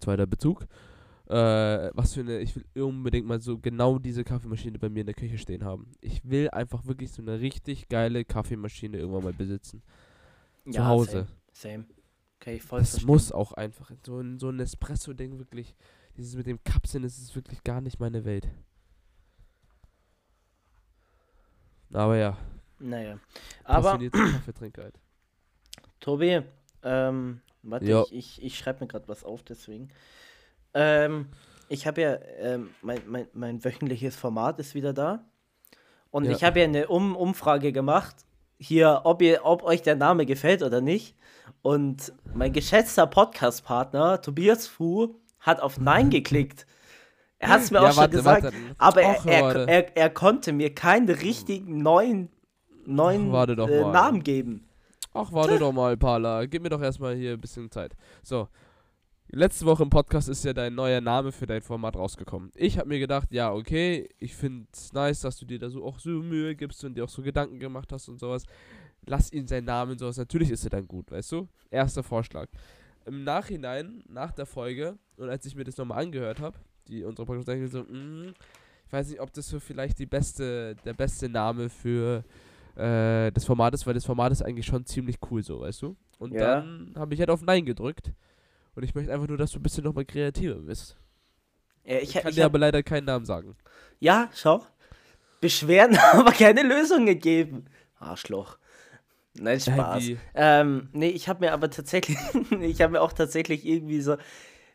[0.00, 0.66] Zweiter Bezug.
[1.34, 5.06] Äh, was für eine, ich will unbedingt mal so genau diese Kaffeemaschine bei mir in
[5.06, 5.90] der Küche stehen haben.
[6.00, 9.82] Ich will einfach wirklich so eine richtig geile Kaffeemaschine irgendwann mal besitzen.
[10.70, 11.26] zu Hause.
[11.52, 11.84] Same.
[11.84, 11.84] same.
[12.40, 13.06] Okay, voll Das verstehen.
[13.06, 13.90] muss auch einfach.
[14.06, 15.74] So ein, so ein Espresso-Ding wirklich.
[16.16, 18.48] Dieses mit dem Kapseln, das ist wirklich gar nicht meine Welt.
[21.92, 22.36] Aber ja,
[22.78, 23.18] Naja.
[23.64, 25.00] Aber, Kaffeetrinker halt.
[26.00, 26.42] Tobi,
[26.82, 28.02] ähm, Warte, Ja.
[28.02, 29.88] ich, ich, ich schreibe mir gerade was auf, deswegen.
[30.74, 31.26] Ähm,
[31.68, 35.24] ich habe ja, ähm, mein, mein, mein wöchentliches Format ist wieder da.
[36.10, 36.32] Und Ja.
[36.32, 38.14] ich habe ja eine um Umfrage gemacht,
[38.58, 41.16] hier, ob, ihr, ob euch der Name gefällt oder nicht.
[41.62, 46.66] Und mein geschätzter Podcast-Partner, Tobias Fu, hat auf Nein geklickt.
[47.38, 48.56] Er hat es mir Ja, auch schon warte, gesagt, warte.
[48.78, 52.30] aber er, er, er, er konnte mir keinen richtigen neuen,
[52.86, 53.84] neuen doch äh.
[53.84, 54.68] Namen geben.
[55.12, 56.46] Ach, warte doch mal, Pala.
[56.46, 57.94] Gib mir doch erstmal hier ein bisschen Zeit.
[58.22, 58.48] So.
[59.36, 62.52] Letzte Woche im Podcast ist ja dein neuer Name für dein Format rausgekommen.
[62.54, 65.84] Ich habe mir gedacht, ja, okay, ich finde es nice, dass du dir da so
[65.84, 68.44] auch so Mühe gibst und dir auch so Gedanken gemacht hast und sowas.
[69.06, 70.18] Lass ihn seinen Namen und sowas.
[70.18, 71.48] Natürlich ist er dann gut, weißt du?
[71.68, 72.46] Erster Vorschlag.
[73.06, 77.26] Im Nachhinein, nach der Folge, und als ich mir das nochmal angehört habe, die unsere
[77.26, 78.34] Podcast so, mm,
[78.86, 82.22] ich weiß nicht, ob das so vielleicht die beste, der beste Name für
[82.76, 85.96] äh, des Formates, weil das Format ist eigentlich schon ziemlich cool so, weißt du?
[86.20, 86.60] Und Ja.
[86.60, 88.12] dann habe ich halt auf Nein gedrückt.
[88.74, 90.96] Und ich möchte einfach nur, dass du ein bisschen nochmal kreativer bist.
[91.84, 93.56] Ja, Ich, ich, kann ich dir hab- aber leider keinen Namen sagen.
[94.00, 94.66] Ja, schau.
[95.40, 97.66] Beschwerden, aber keine Lösung gegeben.
[97.98, 98.58] Arschloch.
[99.36, 100.04] Nein, Spaß.
[100.04, 100.18] wie?
[100.34, 102.16] ähm, nee, ich habe mir aber tatsächlich,
[102.60, 104.16] ich habe mir auch tatsächlich irgendwie so,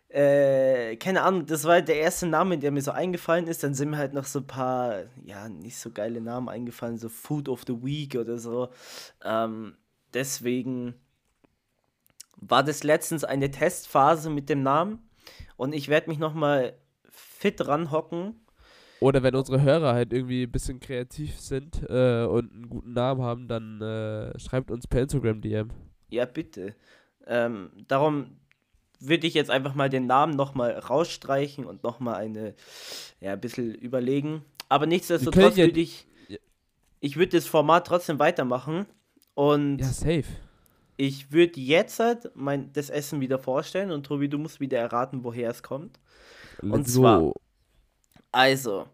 [0.10, 3.64] äh, keine Ahnung, das war der erste Name, der mir so eingefallen ist.
[3.64, 7.10] Dann sind mir halt noch so ein paar, ja, nicht so geile Namen eingefallen, so
[7.10, 8.70] Food of the Week oder so.
[9.24, 9.76] Ähm,
[10.14, 10.96] deswegen
[12.42, 15.10] war das letztens eine Testphase mit dem Namen
[15.58, 16.74] und ich werde mich nochmal
[17.10, 18.36] fit ranhocken
[19.00, 23.22] Oder wenn unsere Hörer halt irgendwie ein bisschen kreativ sind äh, und einen guten Namen
[23.22, 25.70] haben, dann äh, schreibt uns per Instagram DM.
[26.10, 26.76] Ja, bitte.
[27.28, 28.38] Ähm, darum
[29.00, 32.56] würde ich jetzt einfach mal den Namen nochmal rausstreichen und nochmal eine,
[33.22, 34.44] ja, ein bisschen überlegen.
[34.68, 36.38] Aber nichtsdestotrotz würde ich, Ja.
[37.00, 38.86] ich würde das Format trotzdem weitermachen
[39.36, 40.26] und Ja, safe.
[41.02, 45.24] Ich würde jetzt halt mein, das Essen wieder vorstellen und Tobi, du musst wieder erraten,
[45.24, 45.98] woher es kommt.
[46.62, 47.34] Und Let's zwar- go.
[48.34, 48.86] Also,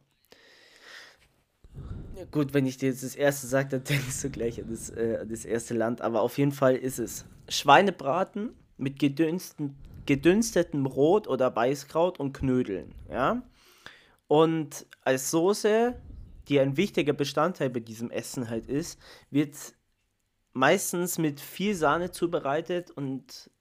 [2.30, 5.18] gut, wenn ich dir jetzt das erste sage, dann denkst du gleich an das, äh,
[5.22, 6.02] an das erste Land.
[6.02, 12.94] Aber auf jeden Fall ist es Schweinebraten mit gedünsten, gedünstetem Rot- oder Weißkraut und Knödeln.
[13.10, 13.42] Ja?
[14.28, 15.96] Und als Soße,
[16.50, 19.00] die ein wichtiger Bestandteil bei diesem Essen halt ist,
[19.32, 19.56] wird
[20.56, 23.52] meistens mit viel Sahne zubereitet und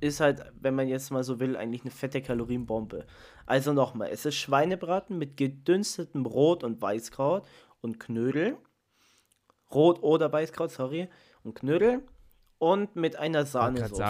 [0.00, 3.06] ist halt, wenn man jetzt mal so will, eigentlich eine fette Kalorienbombe.
[3.44, 7.46] Also nochmal, es ist Schweinebraten mit gedünstetem Rot- und Weißkraut
[7.82, 8.56] und Knödel.
[9.72, 11.08] Rot oder Weißkraut, sorry.
[11.44, 12.02] Und Knödel.
[12.58, 14.00] Und mit einer Sahnesoße.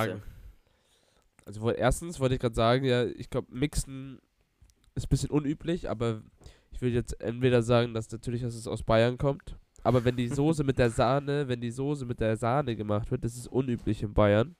[1.44, 4.20] Also woll- erstens wollte ich gerade sagen, ja, ich glaube, Mixen
[4.94, 6.22] ist ein bisschen unüblich, aber
[6.70, 9.56] ich will jetzt entweder sagen, dass natürlich, dass es aus Bayern kommt.
[9.86, 13.22] Aber wenn die Soße mit der Sahne, wenn die Soße mit der Sahne gemacht wird,
[13.24, 14.56] das ist unüblich in Bayern.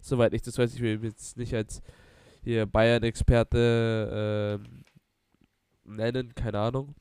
[0.00, 1.82] Soweit ich das weiß, ich will jetzt nicht als
[2.42, 4.84] hier Bayern-Experte ähm,
[5.84, 6.94] nennen, keine Ahnung.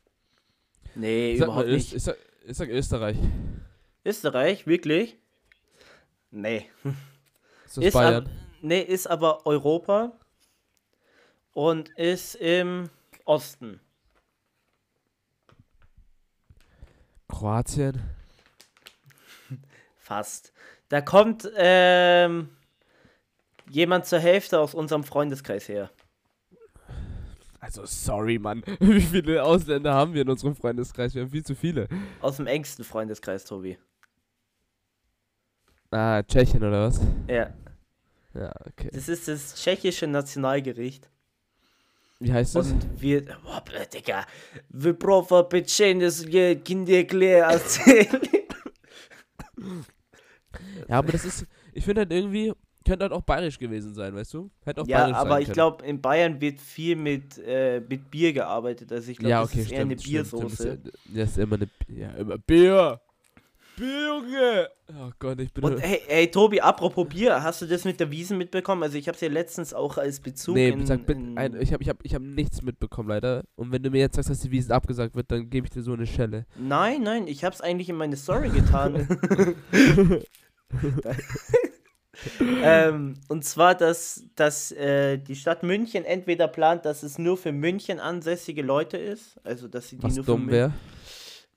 [0.93, 1.95] Nee, Ich mal, überhaupt Öst, nicht.
[1.95, 3.17] ich, sag, ich sag Österreich.
[4.03, 5.17] Österreich, wirklich?
[6.31, 6.65] Nee.
[7.65, 8.25] Ist das Ist Bayern?
[8.25, 10.11] ab, nee, ist aber Europa
[11.53, 12.89] und ist im
[13.23, 13.79] Osten.
[17.29, 18.01] Kroatien?
[19.97, 20.51] Fast.
[20.89, 22.49] Da kommt ähm,
[23.69, 25.89] jemand zur Hälfte aus unserem Freundeskreis her.
[27.59, 28.63] Also sorry, Mann.
[28.79, 31.13] Wie viele Ausländer haben wir in unserem Freundeskreis?
[31.13, 31.87] Wir haben viel zu viele.
[32.21, 33.77] Aus dem engsten Freundeskreis, Tobi.
[35.91, 36.99] Ah, Tschechien oder was?
[37.27, 37.53] Ja.
[38.33, 38.89] Ja, okay.
[38.93, 41.09] Das ist das tschechische Nationalgericht.
[42.19, 42.71] Wie heißt das?
[42.71, 43.21] Und wir.
[43.43, 44.25] Boah, Digga.
[44.69, 48.21] Wyprofa pieczenie z Kinderkle erzählen.
[50.87, 52.51] Ja, aber das ist, ich finde halt irgendwie,
[52.85, 54.49] könnte halt auch bayerisch gewesen sein, weißt du?
[54.65, 58.09] Hätte auch Ja, bayerisch aber sein ich glaube, in Bayern wird viel mit, äh, mit
[58.09, 58.91] Bier gearbeitet.
[58.91, 60.57] Also ich glaube, ja, das okay, ist eher eine stimmt, stimmt, stimmt.
[60.57, 60.77] Biersoße.
[60.83, 62.99] Das ist ja- Das ist immer eine, ja, immer Bier.
[63.79, 64.69] Bier, Junge.
[64.89, 68.11] Oh Gott, ich bin Und hey, hey, Tobi, apropos Bier, hast du das mit der
[68.11, 68.83] Wiesen mitbekommen?
[68.83, 71.71] Also ich habe es ja letztens auch als Bezug Nee, in, sag in ein, ich
[71.71, 73.45] habe ich hab, ich hab nichts mitbekommen, leider.
[73.55, 75.81] Und wenn du mir jetzt sagst, dass die Wiesen abgesagt wird, dann gebe ich dir
[75.81, 76.45] so eine Schelle.
[76.57, 79.07] Nein, nein, ich habe es eigentlich in meine Story getan.
[82.61, 87.53] ähm, und zwar, dass, dass äh, die Stadt München entweder plant, dass es nur für
[87.53, 90.73] München ansässige Leute ist, also dass sie die Was nur für dumm wäre.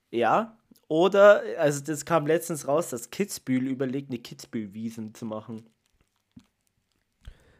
[0.09, 0.55] Ja,
[0.87, 5.69] oder, also das kam letztens raus, dass Kitzbühel überlegt, eine Kitzbühel-Wiesen zu machen.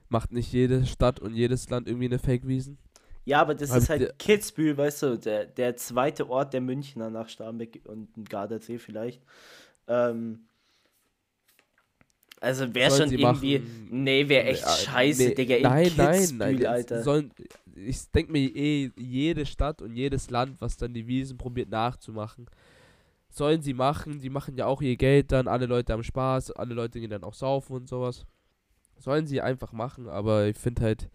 [0.09, 2.77] Macht nicht jede Stadt und jedes Land irgendwie eine Fake-Wiesen?
[3.25, 7.09] Ja, aber das Hab ist halt Kitzbühel, weißt du, der, der zweite Ort der Münchner
[7.09, 9.23] nach Starnberg und Gardasee vielleicht.
[9.87, 10.47] Ähm,
[12.39, 13.59] Also wäre schon irgendwie.
[13.59, 13.87] machen.
[13.89, 15.55] Nee, wäre echt Nee, äh, scheiße, nee, Digga.
[15.55, 16.57] In Nein, nein, Kitzbühel, nein.
[16.59, 17.03] jetzt Alter.
[17.03, 17.31] Sollen,
[17.75, 22.47] ich denke mir eh, jede Stadt und jedes Land, was dann die Wiesen probiert nachzumachen,
[23.33, 24.19] sollen sie machen.
[24.21, 27.23] Die machen ja auch ihr Geld dann, alle Leute haben Spaß, alle Leute gehen dann
[27.23, 28.25] auch saufen und sowas.
[28.99, 31.09] Sollen sie einfach machen, aber ich finde halt,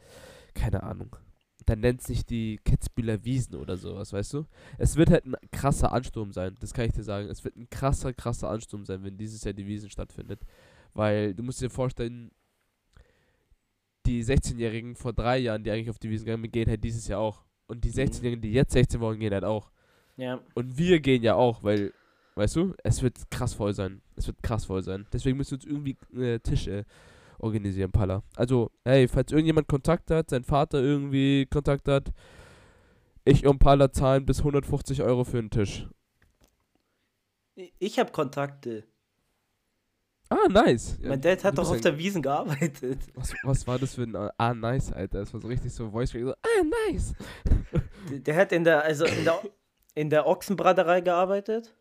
[0.53, 1.17] keine Ahnung.
[1.65, 4.47] Dann nennt sich die Kitzbühler Wiesen oder sowas, weißt du?
[4.79, 7.29] Es wird halt ein krasser Ansturm sein, das kann ich dir sagen.
[7.29, 10.41] Es wird ein krasser, krasser Ansturm sein, wenn dieses Jahr die Wiesen stattfindet.
[10.95, 12.33] Weil du musst dir vorstellen,
[14.07, 17.07] die 16-Jährigen vor drei Jahren, die eigentlich auf die Wiesen gegangen sind, gehen halt dieses
[17.07, 17.45] Jahr auch.
[17.67, 17.95] Und die Mhm.
[17.95, 19.71] 16-Jährigen, die jetzt 16 wollen, gehen halt auch.
[20.17, 20.41] Ja.
[20.55, 21.93] Und wir gehen ja auch, weil,
[22.39, 24.01] weißt du, es wird krass voll sein.
[24.17, 25.07] Es wird krass voll sein.
[25.13, 26.85] Deswegen müssen wir uns irgendwie äh, Tische
[27.39, 28.23] organisieren, Palla.
[28.37, 32.13] Also, hey, falls irgendjemand Kontakt hat, sein Vater irgendwie Kontakt hat,
[33.25, 35.87] ich und Palla zahlen bis 150 Euro für einen Tisch.
[37.79, 38.85] Ich habe Kontakte.
[40.31, 40.99] Ah, nice.
[41.03, 43.01] Mein Dad hat doch auf der Wiesen gearbeitet.
[43.15, 45.21] Was, was war das für ein äh, Ah, nice, Alter?
[45.21, 47.15] Das war so richtig so Voice so, Ah, nice.
[48.11, 49.41] Der- Der hat in der, also in der,
[49.95, 51.75] in der Ochsenbraterei gearbeitet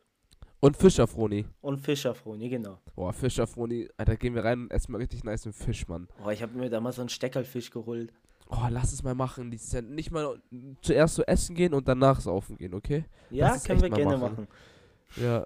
[0.59, 1.45] Und Fischerfroni.
[1.61, 2.79] und Fischerfroni, genau.
[2.95, 3.89] Boah, Fischerfroni.
[3.97, 6.07] Alter, gehen wir rein und essen mal richtig nice einen Fisch, Mann.
[6.25, 8.11] Oh, ich habe mir da mal so einen Steckerlfisch geholt.
[8.49, 9.51] Oh, lass es mal machen.
[9.51, 10.41] Dieses Jahr nicht mal
[10.81, 13.05] zuerst so essen gehen und danach saufen gehen, okay?
[13.29, 14.47] Ja, ist können wir gerne machen.
[14.47, 14.47] machen.
[15.21, 15.45] Ja.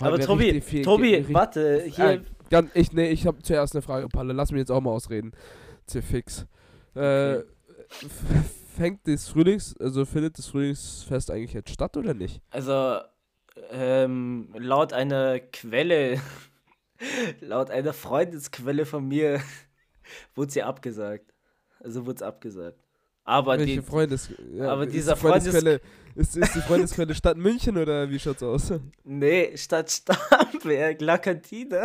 [0.00, 2.20] Oh, Aber Tobi, viel- Tobi, warte, hier, Äh,
[2.50, 4.32] ganz, ich, nee, ich habe zuerst eine Frage, Palle.
[4.32, 5.32] Lass mich jetzt auch mal ausreden.
[5.86, 6.46] Sehr fix.
[6.94, 7.44] Äh, Okay.
[8.76, 12.40] fängt das Frühlings, also findet das Frühlingsfest eigentlich jetzt statt oder nicht?
[12.50, 13.00] also
[13.70, 16.20] ähm, laut einer Quelle,
[17.40, 19.40] laut einer Freundesquelle von mir,
[20.34, 21.32] wurde sie abgesagt.
[21.80, 22.78] Also wurde es abgesagt.
[23.24, 25.80] Aber Welche die, Freundes ja, aber dieser die Freundesquelle,
[26.14, 28.72] ist, ist die Freundesquelle Stadt München oder wie schaut's aus?
[29.04, 31.84] nee, statt Starnberg, La Cantina.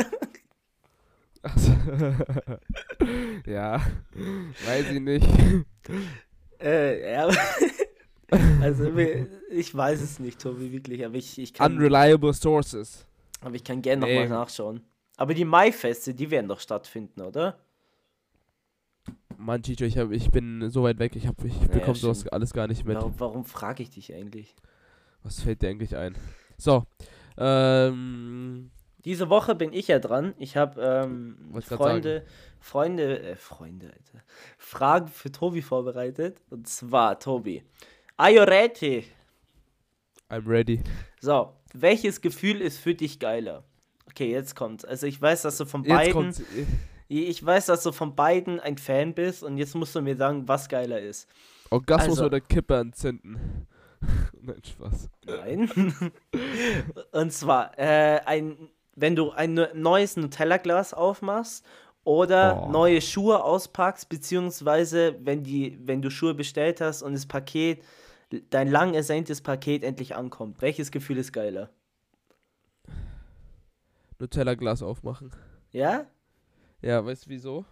[1.43, 1.71] Achso.
[3.45, 3.79] ja,
[4.65, 5.27] weiß ich nicht.
[6.59, 7.29] Äh, ja.
[8.61, 8.91] Also
[9.49, 13.05] ich weiß es nicht, Tobi, wirklich, aber ich, ich kann, Unreliable Sources.
[13.41, 14.81] aber ich kann gerne nochmal nachschauen.
[15.15, 17.57] Aber die Maifeste, die werden doch stattfinden, oder?
[19.37, 22.53] Mann, Chicho, ich, hab, ich bin so weit weg, ich, hab, ich bekomme sowas alles
[22.53, 22.97] gar nicht mit.
[22.97, 24.55] Warum, warum frage ich dich eigentlich?
[25.23, 26.15] Was fällt dir eigentlich ein?
[26.57, 26.85] So,
[27.37, 28.71] ähm,
[29.05, 30.33] Diese Woche bin ich ja dran.
[30.37, 32.25] Ich habe ähm, Freunde,
[32.59, 34.23] Freunde, äh, Freunde, Alter.
[34.57, 36.41] Fragen für Tobi vorbereitet.
[36.49, 37.63] Und zwar, Tobi.
[38.17, 39.05] Are you ready?
[40.29, 40.81] I'm ready.
[41.21, 43.63] So, welches Gefühl ist für dich geiler?
[44.09, 44.83] Okay, jetzt kommt's.
[44.85, 46.41] Also ich weiß, dass du von Jetzt beiden, kommt's.
[47.07, 50.47] ich weiß, dass du von beiden ein Fan bist und jetzt musst du mir sagen,
[50.47, 51.27] was geiler ist.
[51.69, 53.67] Orgasmus Also- oder Kippe anzünden?
[54.41, 55.09] Nein, Spaß.
[55.25, 55.69] Nein.
[57.11, 61.65] und zwar, äh, ein, wenn du ein ne- neues Nutella-Glas aufmachst
[62.03, 62.71] oder Oh.
[62.71, 67.83] neue Schuhe auspackst, beziehungsweise wenn, die, wenn du Schuhe bestellt hast und das Paket,
[68.49, 70.61] dein lang ersehntes Paket endlich ankommt.
[70.61, 71.69] Welches Gefühl ist geiler?
[74.19, 75.31] Nutella-Glas aufmachen.
[75.71, 76.05] Ja?
[76.81, 77.65] Ja, weißt du wieso?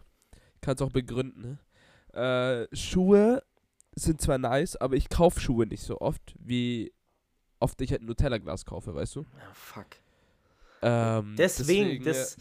[0.55, 1.57] Ich kann es auch begründen, ne?
[2.71, 3.43] Äh, Schuhe
[3.95, 6.93] sind zwar nice, aber ich kaufe Schuhe nicht so oft, wie
[7.59, 9.21] oft ich halt ein Nutella-Glas kaufe, weißt du?
[9.21, 9.87] Ah, fuck.
[10.81, 12.11] Ähm, Deswegen, ja.
[12.11, 12.37] das,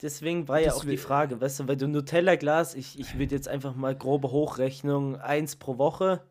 [0.00, 3.34] deswegen war ja auch die Deswegen- Frage, weißt du, weil du Nutella-Glas, ich, ich würde
[3.34, 6.22] jetzt einfach mal grobe Hochrechnung, eins pro Woche.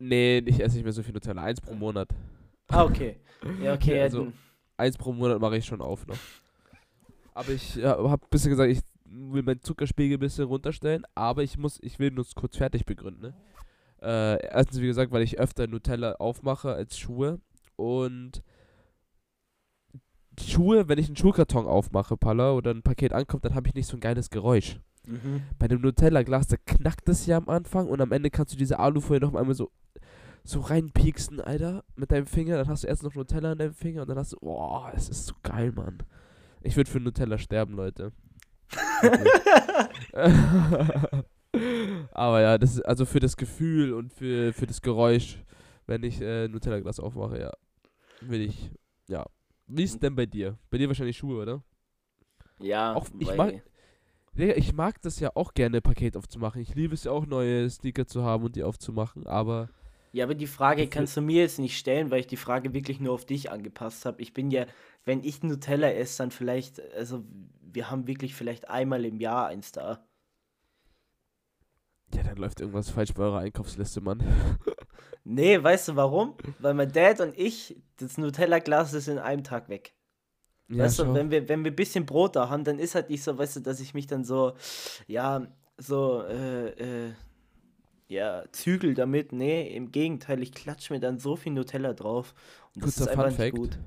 [0.00, 1.42] Nee, ich esse nicht mehr so viel Nutella.
[1.42, 2.08] Eins pro Monat.
[2.68, 3.16] Ah, okay.
[3.62, 4.00] Ja, okay.
[4.00, 4.32] Also-
[4.76, 6.16] Eins pro Monat mache ich schon auf noch.
[7.34, 11.42] Aber ich ja, habe ein bisschen gesagt, ich will meinen Zuckerspiegel ein bisschen runterstellen, aber
[11.42, 13.20] ich muss, ich will nur kurz fertig begründen.
[13.20, 13.34] Ne?
[14.00, 17.40] Äh, erstens, wie gesagt, weil ich öfter Nutella aufmache als Schuhe.
[17.76, 18.42] Und
[20.40, 23.86] Schuhe, wenn ich einen Schuhkarton aufmache, Palla, oder ein Paket ankommt, dann habe ich nicht
[23.86, 24.80] so ein geiles Geräusch.
[25.06, 25.42] Mhm.
[25.58, 28.78] Bei dem Nutella-Glas, da knackt es ja am Anfang und am Ende kannst du diese
[28.78, 29.70] Alufolie noch einmal so,
[30.44, 32.56] so reinpieksen, Alter, mit deinem Finger.
[32.56, 35.08] Dann hast du erst noch Nutella an deinem Finger und dann hast du, boah, es
[35.08, 35.98] ist so geil, Mann.
[36.62, 38.12] Ich würde für Nutella sterben, Leute.
[42.12, 45.42] Aber ja, das ist also für das Gefühl und für, für das Geräusch,
[45.86, 47.52] wenn ich äh, Nutella-Glas aufmache, ja,
[48.20, 48.70] will ich,
[49.08, 49.24] ja.
[49.66, 50.58] Wie ist denn bei dir?
[50.70, 51.62] Bei dir wahrscheinlich Schuhe, oder?
[52.58, 53.62] Ja, Auch- ich mag-
[54.36, 56.60] ich mag das ja auch gerne, Paket aufzumachen.
[56.62, 59.68] Ich liebe es ja auch, neue Sneaker zu haben und die aufzumachen, aber
[60.12, 62.98] Ja, aber die Frage kannst du mir jetzt nicht stellen, weil ich die Frage wirklich
[63.00, 64.20] nur auf dich angepasst habe.
[64.20, 64.66] Ich bin ja,
[65.04, 67.24] wenn ich Nutella esse, dann vielleicht, also
[67.60, 70.04] wir haben wirklich vielleicht einmal im Jahr eins da.
[72.12, 74.22] ja, dann läuft irgendwas falsch bei eurer Einkaufsliste, Mann.
[75.22, 76.34] Nee, weißt du warum?
[76.58, 79.94] Weil mein Dad und ich, das Nutella-Glas ist in einem Tag weg.
[80.68, 81.14] Ja, weißt du, schau.
[81.14, 83.56] wenn wir, wenn wir ein bisschen Brot da haben, dann ist halt nicht so, weißt
[83.56, 84.54] du, dass ich mich dann so,
[85.06, 85.46] ja,
[85.76, 86.68] so, äh,
[87.08, 87.12] äh,
[88.10, 89.32] ja, zügel damit.
[89.32, 92.34] Nee, im Gegenteil, ich klatsche mir dann so viel Nutella drauf.
[92.74, 93.56] Und das Kurzer ist einfach Fun Fact.
[93.56, 93.78] gut.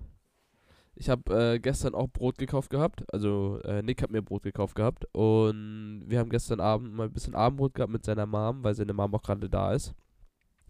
[0.95, 3.03] Ich habe äh, gestern auch Brot gekauft gehabt.
[3.11, 5.05] Also äh, Nick hat mir Brot gekauft gehabt.
[5.13, 8.93] Und wir haben gestern Abend mal ein bisschen Abendbrot gehabt mit seiner Mom, weil seine
[8.93, 9.93] Mom auch gerade da ist.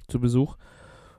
[0.07, 0.57] Zu Besuch.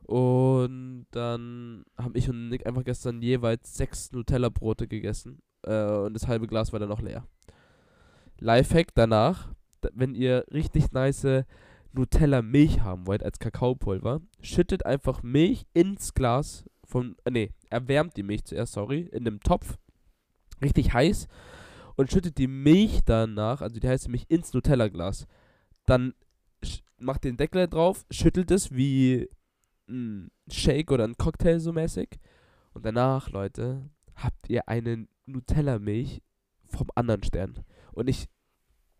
[0.02, 5.40] Und dann haben ich und Nick einfach gestern jeweils sechs Nutella-Brote gegessen.
[5.62, 7.28] Äh, und das halbe Glas war dann noch leer.
[8.40, 9.54] Lifehack danach,
[9.92, 11.44] wenn ihr richtig nice
[11.94, 18.22] Nutella-Milch haben wollt als Kakaopulver, schüttet einfach Milch ins Glas von, äh, nee, erwärmt die
[18.22, 19.78] Milch zuerst, sorry, in einem Topf,
[20.62, 21.28] richtig heiß
[21.96, 25.26] und schüttet die Milch danach, also die heiße Milch, ins Nutella-Glas.
[25.86, 26.14] Dann
[26.98, 29.28] macht den Deckel drauf, schüttelt es wie
[29.88, 32.18] ein Shake oder ein Cocktail so mäßig
[32.72, 36.22] und danach, Leute, habt ihr eine Nutella-Milch
[36.66, 37.64] vom anderen Stern.
[37.92, 38.26] Und ich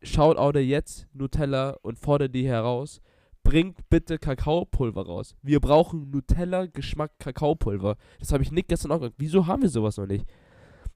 [0.05, 3.01] shoutoute jetzt Nutella und fordere die heraus.
[3.43, 5.37] Bringt bitte Kakaopulver raus.
[5.43, 7.97] Wir brauchen Nutella-Geschmack Kakaopulver.
[8.19, 9.17] Das habe ich Nick gestern auch gesagt.
[9.19, 10.27] Wieso haben wir sowas noch nicht?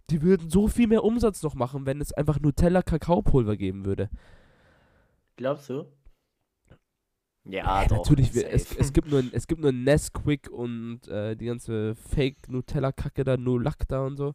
[0.09, 4.09] Die würden so viel mehr Umsatz noch machen, wenn es einfach Nutella-Kakaopulver geben würde.
[5.37, 5.85] Glaubst du?
[7.44, 7.99] Ja, doch.
[7.99, 13.25] Natürlich, wir, es, es gibt nur, es gibt nur Nesquik und äh, die ganze Fake-Nutella-Kacke
[13.25, 14.35] da, Nulacta und so.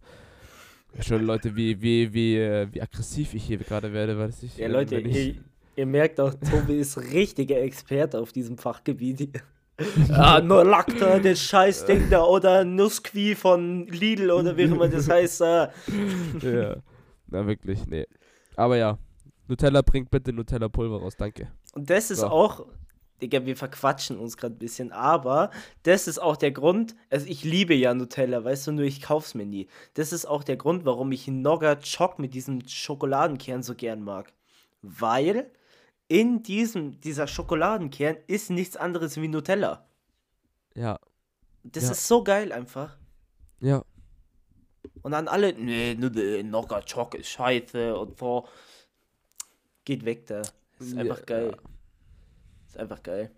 [1.00, 4.58] Schon Leute, wie, wie, wie, äh, wie aggressiv ich hier gerade werde, weiß ich.
[4.58, 5.36] Ja, Leute, ich, ihr,
[5.76, 9.42] ihr merkt auch, Tobi ist richtiger Experte auf diesem Fachgebiet.
[10.12, 15.10] ah, nur Lacta, das Scheißding da, oder Nussqui von Lidl oder wie auch immer das
[15.10, 15.42] heißt.
[15.42, 15.68] Äh.
[16.42, 16.76] ja.
[17.28, 18.06] Na wirklich, nee.
[18.56, 19.00] Aber ja,
[19.48, 21.48] Nutella bringt bitte Nutella-Pulver raus, danke.
[21.74, 22.28] Und das ist So.
[22.28, 22.66] auch,
[23.22, 25.52] Digga, wir verquatschen uns gerade ein bisschen, aber
[25.84, 29.34] das ist auch der Grund, also ich liebe ja Nutella, weißt du, nur ich kauf's
[29.34, 29.68] mir nie.
[29.94, 34.34] Das ist auch der Grund, warum ich Nogga Choc mit diesem Schokoladenkern so gern mag.
[34.82, 35.50] Weil
[36.10, 39.86] in diesem, dieser Schokoladenkern ist nichts anderes wie Nutella.
[40.76, 41.00] Ja,
[41.64, 41.92] Das Ja.
[41.92, 42.98] ist so geil einfach.
[43.62, 43.84] ja.
[45.02, 45.96] Und dann alle, nee,
[46.44, 48.48] Nogga Choc ist scheiße und so.
[49.86, 50.42] Geht weg da.
[50.80, 51.52] Ist Ja, einfach geil.
[51.52, 51.73] ja.
[52.74, 53.30] Ist einfach geil.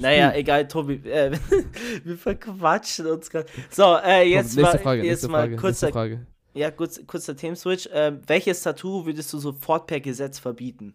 [0.00, 0.94] Naja, egal, Tobi.
[1.08, 1.30] Äh,
[2.04, 3.46] wir verquatschen uns gerade.
[3.70, 6.26] So, äh, jetzt Komm, mal, Frage, jetzt mal Frage, kurzer, Frage.
[6.52, 7.88] ja, kurz, kurzer Themenswitch.
[7.92, 10.94] Ähm, welches Tattoo würdest du sofort per Gesetz verbieten?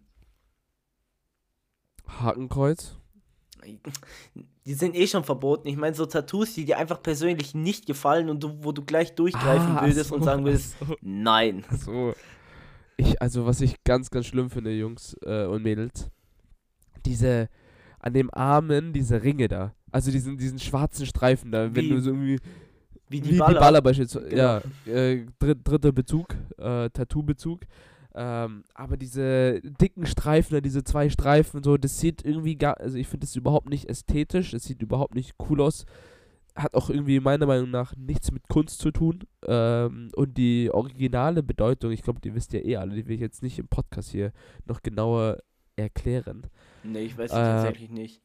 [2.07, 2.97] Hakenkreuz?
[4.65, 5.67] Die sind eh schon verboten.
[5.69, 9.15] Ich meine, so Tattoos, die dir einfach persönlich nicht gefallen und du, wo du gleich
[9.15, 10.95] durchgreifen Ah, würdest und so, sagen würdest, so.
[11.01, 11.63] nein.
[11.85, 12.13] So.
[12.97, 16.09] Ich, also was ich ganz, ganz schlimm finde, Jungs äh, und Mädels,
[17.05, 17.49] diese,
[17.99, 19.73] an dem Armen, diese Ringe da.
[19.91, 22.37] Also diesen, diesen schwarzen Streifen da, wenn Wie- du so irgendwie,
[23.09, 23.59] Wie wie die die Baller.
[23.59, 24.61] Baller, beispielsweise, Genau.
[24.85, 27.61] ja, äh, dritt, dritter Bezug, äh, Tattoo-Bezug.
[28.15, 32.97] Ähm, aber diese dicken Streifen, da, diese zwei Streifen, so, das sieht irgendwie gar, also
[32.97, 35.85] ich finde das überhaupt nicht ästhetisch, das sieht überhaupt nicht cool aus.
[36.55, 39.19] Hat auch irgendwie meiner Meinung nach nichts mit Kunst zu tun.
[39.47, 43.21] Ähm, und die originale Bedeutung, ich glaube, die wisst ihr eh alle, die will ich
[43.21, 44.33] jetzt nicht im Podcast hier
[44.65, 45.37] noch genauer
[45.79, 46.47] erklären.
[46.83, 48.21] Nee, ich weiß es Äh, tatsächlich nicht.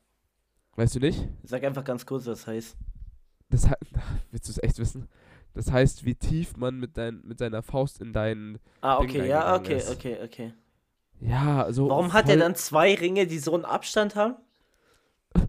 [0.76, 1.28] Weißt du nicht?
[1.42, 2.76] Sag einfach ganz kurz, was das heißt.
[3.50, 3.78] Das hat,
[4.30, 5.08] willst du es echt wissen?
[5.54, 8.58] Das heißt, wie tief man mit, dein, mit seiner Faust in deinen.
[8.80, 9.90] Ah, okay, ja, okay, ist.
[9.90, 10.52] okay, okay.
[11.20, 11.88] Ja, so.
[11.88, 14.34] Warum hat er dann zwei Ringe, die so einen Abstand haben?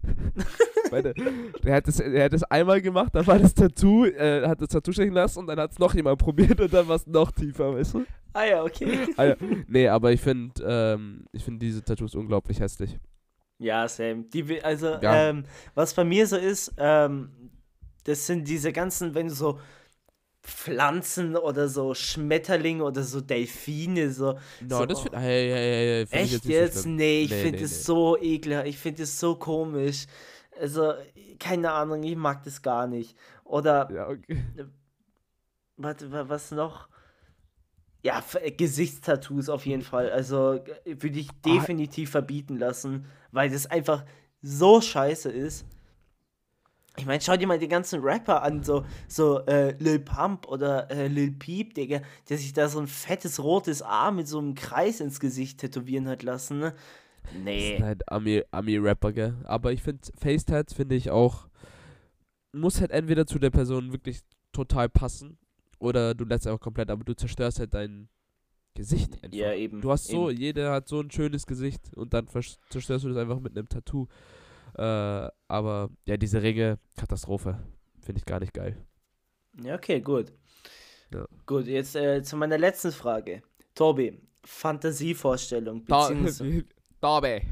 [0.90, 1.14] Meine,
[1.64, 4.68] der, hat das, der hat das einmal gemacht, dann war das Tattoo, äh, hat das
[4.68, 7.32] Tattoo stechen lassen und dann hat es noch jemand probiert und dann war es noch
[7.32, 8.04] tiefer, weißt du?
[8.32, 9.08] Ah ja, okay.
[9.16, 9.36] Ah, ja.
[9.66, 12.98] Nee, aber ich finde, ähm, ich finde diese Tattoos unglaublich hässlich.
[13.58, 14.28] Ja, Sam.
[14.30, 15.30] Die, also, Ja.
[15.30, 15.44] ähm,
[15.74, 17.30] was bei mir so ist, ähm,
[18.04, 19.58] das sind diese ganzen, wenn du so
[20.42, 24.34] Pflanzen oder so Schmetterlinge oder so Delfine, so.
[24.60, 26.82] No, so das finde hey, hey, hey, find ich so jetzt?
[26.82, 26.96] schlimm.
[26.96, 27.82] nee, ich Nee, finde es nee.
[27.84, 28.66] so ekelhaft.
[28.68, 30.06] Ich finde es so komisch.
[30.60, 30.94] Also,
[31.38, 33.16] keine Ahnung, ich mag das gar nicht.
[33.44, 34.42] Oder, Ja, okay.
[35.76, 36.88] warte, wa- was noch?
[38.02, 40.10] Ja, äh, Gesichtstattoos auf jeden Fall.
[40.10, 41.34] Also, äh, würde ich Ah.
[41.44, 44.04] definitiv verbieten lassen, weil das einfach
[44.42, 45.66] so scheiße ist.
[46.98, 50.90] Ich meine, schau dir mal die ganzen Rapper an, so, so äh, Lil Pump oder
[50.90, 52.00] äh, Lil Peep, Digga,
[52.30, 56.08] der sich da so ein fettes rotes A mit so einem Kreis ins Gesicht tätowieren
[56.08, 56.58] hat lassen.
[56.58, 56.74] Ne?
[57.26, 57.78] Das sind Nee.
[57.82, 59.34] halt Ami- Ami-Rapper, gell?
[59.44, 61.48] Aber ich finde, Facetats finde ich auch,
[62.52, 64.20] muss halt entweder zu der Person wirklich
[64.52, 65.38] total passen
[65.78, 68.08] oder du lässt einfach komplett, aber du zerstörst halt dein
[68.74, 69.36] Gesicht einfach.
[69.36, 69.80] Ja, eben.
[69.80, 70.40] Du hast so, eben.
[70.40, 74.06] jeder hat so ein schönes Gesicht und dann zerstörst du das einfach mit einem Tattoo.
[74.74, 77.58] Äh, aber ja, diese Ringe, Katastrophe.
[78.00, 78.76] Finde ich gar nicht geil.
[79.62, 80.32] Ja, okay, gut.
[81.12, 81.26] Ja.
[81.46, 83.42] Gut, jetzt äh, zu meiner letzten Frage.
[83.74, 86.64] Tobi, Fantasievorstellung, beziehungsweise...
[87.00, 87.42] dabei.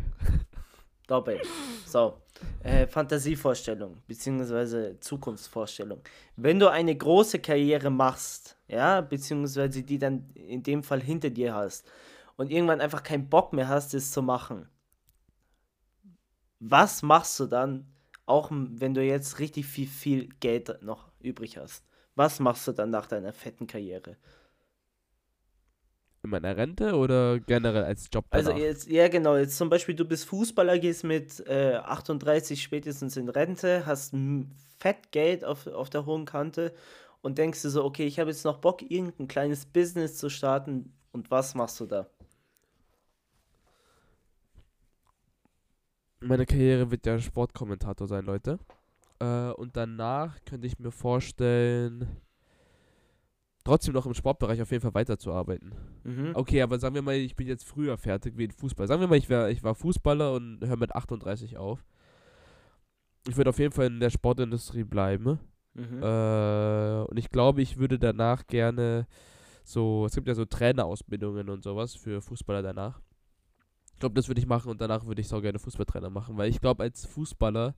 [1.06, 1.40] Dabei.
[1.86, 2.20] So.
[2.60, 6.00] Äh, Fantasievorstellung, beziehungsweise Zukunftsvorstellung.
[6.36, 11.54] Wenn du eine große Karriere machst, ja, beziehungsweise die dann in dem Fall hinter dir
[11.54, 11.86] hast
[12.36, 14.68] und irgendwann einfach keinen Bock mehr hast, das zu machen,
[16.58, 17.86] was machst du dann,
[18.26, 21.84] auch wenn du jetzt richtig viel, viel Geld noch übrig hast?
[22.14, 24.16] Was machst du dann nach deiner fetten Karriere?
[26.24, 28.50] In meiner Rente oder generell als Job Also danach?
[28.50, 33.28] jetzt, ja genau, jetzt zum Beispiel du bist Fußballer, gehst mit äh, 38 spätestens in
[33.28, 34.12] Rente, hast
[34.78, 36.74] fett Geld auf, auf der hohen Kante
[37.22, 40.92] und denkst dir so, okay, ich habe jetzt noch Bock, irgendein kleines Business zu starten
[41.12, 42.08] und was machst du da?
[46.20, 48.58] Meine Karriere wird ja Sportkommentator sein, Leute.
[49.20, 52.08] Äh, und danach könnte ich mir vorstellen,
[53.64, 55.74] trotzdem noch im Sportbereich auf jeden Fall weiterzuarbeiten.
[56.04, 56.32] Mhm.
[56.34, 58.86] Okay, aber sagen wir mal, ich bin jetzt früher fertig wie in Fußball.
[58.86, 61.84] Sagen wir mal, ich, wär, ich war Fußballer und höre mit 38 auf.
[63.26, 65.38] Ich würde auf jeden Fall in der Sportindustrie bleiben.
[65.72, 66.02] Mhm.
[66.02, 69.06] Äh, und ich glaube, ich würde danach gerne
[69.64, 73.00] so, es gibt ja so Trainerausbildungen und sowas für Fußballer danach.
[73.94, 76.50] Ich glaube, das würde ich machen und danach würde ich so gerne Fußballtrainer machen, weil
[76.50, 77.74] ich glaube, als Fußballer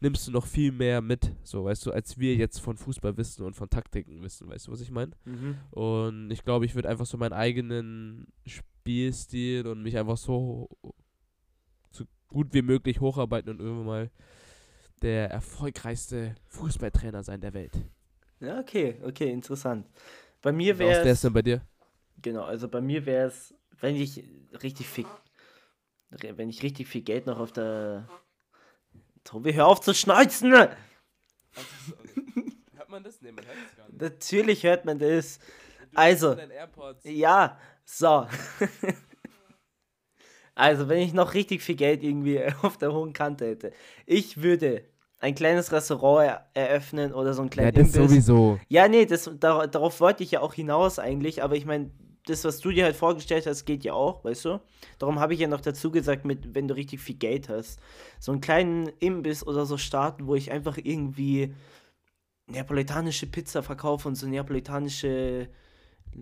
[0.00, 3.44] nimmst du noch viel mehr mit, so, weißt du, als wir jetzt von Fußball wissen
[3.44, 5.12] und von Taktiken wissen, weißt du, was ich meine?
[5.24, 5.56] Mhm.
[5.70, 10.68] Und ich glaube, ich würde einfach so meinen eigenen Spielstil und mich einfach so,
[11.90, 14.10] so gut wie möglich hocharbeiten und irgendwann mal
[15.02, 17.72] der erfolgreichste Fußballtrainer sein der Welt.
[18.40, 19.86] Ja, okay, okay, interessant.
[20.42, 21.62] Bei mir wäre ist denn bei dir?
[22.22, 24.24] genau, also bei mir wäre es, wenn ich
[24.62, 25.06] richtig viel,
[26.10, 28.08] wenn ich richtig viel Geld noch auf der
[29.28, 30.52] Tobi, hör auf zu schneuzen!
[30.54, 30.78] Hört
[32.88, 33.20] man das?
[33.20, 34.00] Nee, man hört es gar nicht.
[34.00, 35.38] Natürlich hört man das.
[35.94, 36.34] Also,
[37.04, 38.26] ja, so.
[40.54, 43.72] Also, wenn ich noch richtig viel Geld irgendwie auf der hohen Kante hätte,
[44.06, 44.82] ich würde
[45.20, 48.58] ein kleines Restaurant er eröffnen oder so ein Ja, kleines das sowieso.
[48.68, 51.92] Ja, nee, das, dar darauf wollte ich ja auch hinaus eigentlich, aber ich meine,
[52.28, 54.60] das, was du dir halt vorgestellt hast, geht ja auch, weißt du?
[54.98, 57.80] Darum habe ich ja noch dazu gesagt, mit, wenn du richtig viel Geld hast,
[58.18, 61.54] so einen kleinen Imbiss oder so starten, wo ich einfach irgendwie
[62.46, 65.48] neapolitanische Pizza verkaufe und so neapolitanische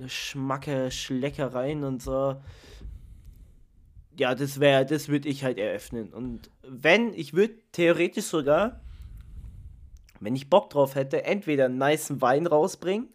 [0.07, 2.37] Schmacke, Schleckereien und so.
[4.19, 6.13] Ja, das wäre, das würde ich halt eröffnen.
[6.13, 8.81] Und wenn, ich würde theoretisch sogar,
[10.21, 13.09] wenn ich Bock drauf hätte, entweder einen niceen Wein rausbringen,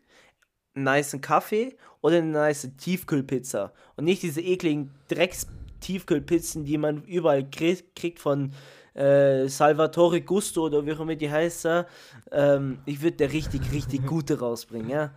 [0.74, 3.74] einen niceen Kaffee oder eine nice Tiefkühlpizza.
[3.96, 8.54] Und nicht diese ekligen Drecks-Tiefkühlpizzen, die man überall krieg, kriegt von
[8.94, 11.68] äh, Salvatore Gusto oder wie auch immer die heißt.
[12.32, 15.12] Ähm, ich würde der richtig, richtig gute rausbringen, ja.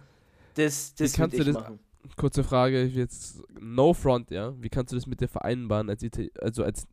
[0.54, 1.78] Das, das kannst du das- machen.
[2.16, 4.52] Kurze Frage, jetzt no front, ja.
[4.60, 6.04] Wie kannst du das mit dir vereinbaren, als
[6.38, 6.86] also als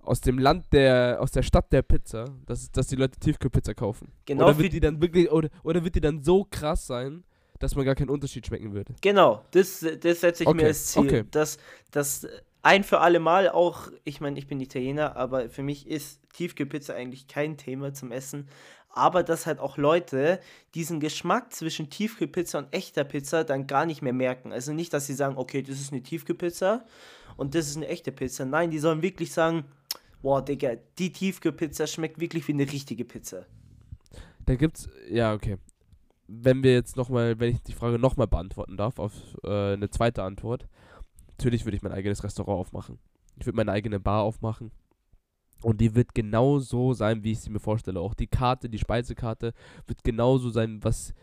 [0.00, 4.12] aus dem Land der, aus der Stadt der Pizza, dass, dass die Leute Tiefkühlpizza kaufen?
[4.26, 7.24] Genau oder wird die dann wirklich, oder, oder wird die dann so krass sein,
[7.64, 8.94] dass man gar keinen Unterschied schmecken würde?
[9.00, 11.02] Genau, das, das setze ich Okay, mir als Ziel.
[11.02, 11.24] okay.
[11.30, 11.56] Dass
[11.92, 12.26] das
[12.62, 16.92] ein für alle Mal auch, ich meine, ich bin Italiener, aber für mich ist Tiefkühlpizza
[16.92, 18.48] eigentlich kein Thema zum Essen.
[18.90, 20.40] Aber dass halt auch Leute
[20.74, 24.52] diesen Geschmack zwischen Tiefkühlpizza und echter Pizza dann gar nicht mehr merken.
[24.52, 26.84] Also nicht, dass sie sagen, okay, das ist eine Tiefkühlpizza
[27.38, 28.44] und das ist eine echte Pizza.
[28.44, 29.64] Nein, die sollen wirklich sagen,
[30.20, 33.46] boah, Digga, die Tiefkühlpizza schmeckt wirklich wie eine richtige Pizza.
[34.44, 35.56] Da gibt's, ja, okay.
[36.26, 39.12] Wenn wir jetzt nochmal, wenn ich die Frage nochmal beantworten darf, auf
[39.44, 40.66] äh, eine zweite Antwort.
[41.28, 42.98] Natürlich würde ich mein eigenes Restaurant aufmachen.
[43.36, 44.70] Ich würde meine eigene Bar aufmachen.
[45.62, 48.00] Und die wird genau so sein, wie ich sie mir vorstelle.
[48.00, 49.52] Auch die Karte, die Speisekarte
[49.86, 51.14] wird genauso sein, was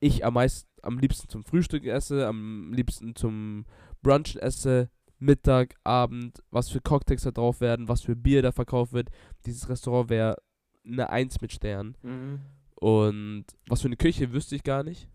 [0.00, 3.64] ich am meisten, am liebsten zum Frühstück esse, am liebsten zum
[4.02, 8.92] Brunchen esse, Mittag, Abend, was für Cocktails da drauf werden, was für Bier da verkauft
[8.92, 9.10] wird.
[9.46, 10.36] Dieses Restaurant wäre
[10.86, 11.96] eine Eins mit Sternen.
[12.02, 12.40] Mhm.
[12.80, 15.08] Und was für eine Küche wüsste ich gar nicht.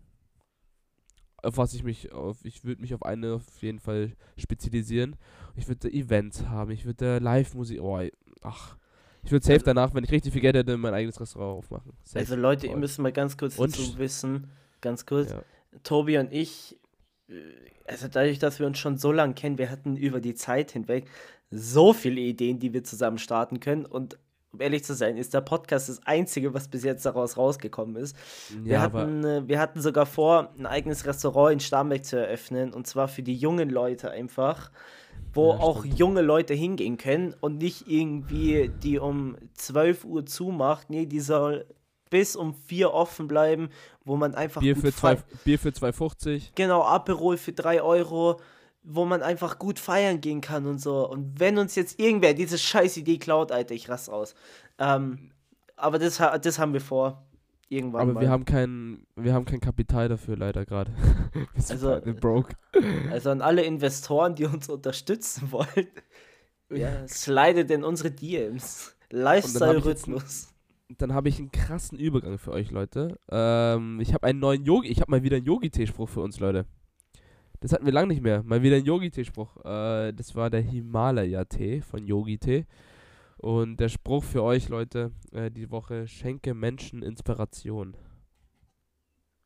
[1.42, 5.16] Auf was ich mich auf, ich würde mich auf eine auf jeden Fall spezialisieren.
[5.56, 8.00] Ich würde Events haben, ich würde Live-Musik, oh,
[8.42, 8.76] ach.
[9.22, 11.92] Ich würde safe Also- danach, wenn ich richtig viel Geld hätte, mein eigenes Restaurant aufmachen.
[12.02, 12.18] Safe.
[12.18, 14.50] Also Leute, ihr müsst mal ganz kurz Und- dazu wissen,
[14.80, 15.42] ganz kurz, Ja.
[15.82, 16.78] Tobi und ich,
[17.28, 17.34] äh,
[17.86, 21.08] also dadurch, dass wir uns schon so lange kennen, wir hatten über die Zeit hinweg
[21.50, 23.84] so viele Ideen, die wir zusammen starten können.
[23.86, 24.18] Und
[24.54, 28.16] um ehrlich zu sein, ist der Podcast das Einzige, was bis jetzt daraus rausgekommen ist.
[28.62, 32.16] Wir, Ja, aber hatten, äh, wir hatten sogar vor, ein eigenes Restaurant in Starnberg zu
[32.16, 32.72] eröffnen.
[32.72, 34.70] Und zwar für die jungen Leute einfach.
[35.32, 40.90] Wo Ja, auch junge Leute hingehen können und nicht irgendwie die um 12 Uhr zumacht.
[40.90, 41.66] Nee, die soll
[42.10, 43.70] bis um 4 offen bleiben,
[44.04, 46.50] wo man einfach Bier für, zwei, fei- Bier für 2,50.
[46.54, 48.40] Genau, Aperol für 3 Euro,
[48.84, 51.08] wo man einfach gut feiern gehen kann und so.
[51.08, 54.34] Und wenn uns jetzt irgendwer diese scheiß Idee klaut, Alter, ich raste aus.
[54.78, 55.30] Ähm,
[55.76, 57.26] aber das, das haben wir vor.
[57.70, 58.20] Irgendwann Aber mal.
[58.20, 60.92] wir haben kein, wir haben kein Kapital dafür leider gerade.
[61.54, 62.54] wir sind Also, broke.
[63.10, 65.88] Also an alle Investoren, die uns unterstützen wollen,
[66.70, 68.94] ja, slidet in unsere DMs.
[69.10, 70.52] Lifestyle-Rhythmus.
[70.98, 73.18] Dann habe ich einen krassen Übergang für euch, Leute.
[73.30, 76.66] Ähm, ich habe einen neuen Yogi, ich habe mal wieder einen Yogi-Tee-Spruch für uns, Leute.
[77.64, 78.42] Das hatten wir lange nicht mehr.
[78.42, 79.64] Mal wieder ein Yogi-Tee-Spruch.
[79.64, 82.66] Äh, das war der Himalaya-Tee von Yogi-Tee.
[83.38, 87.96] Und der Spruch für euch, Leute, äh, die Woche: Schenke Menschen Inspiration.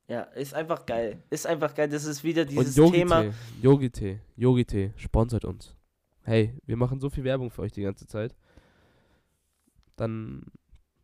[0.09, 1.23] Ja, ist einfach geil.
[1.31, 1.89] Ist einfach geil.
[1.89, 3.25] Das ist wieder Und dieses Yogi-Tee, Thema.
[3.63, 5.77] Yogi-Tee, Yogi-Tee, sponsert uns.
[6.23, 8.35] Hey, wir machen so viel Werbung für euch die ganze Zeit.
[9.95, 10.43] Dann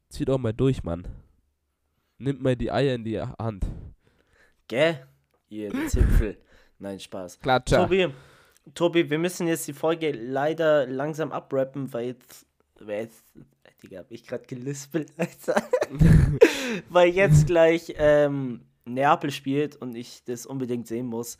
[0.09, 1.07] zieht auch mal durch, Mann.
[2.19, 3.65] Nimmt mal die Eier in die Hand.
[4.67, 5.07] Gell?
[5.49, 6.39] Ihr Zipfel.
[6.85, 7.41] Nein, Spaß.
[7.41, 7.79] Klatscher.
[7.79, 8.09] Tobi,
[8.75, 12.47] Tobi, wir müssen jetzt die Folge leider langsam abrappen, weil jetzt.
[12.79, 13.25] Weil jetzt
[13.83, 15.63] Digga, hab ich gerade gelispelt, Alter.
[16.91, 21.39] weil jetzt gleich ähm, Neapel spielt und ich das unbedingt sehen muss.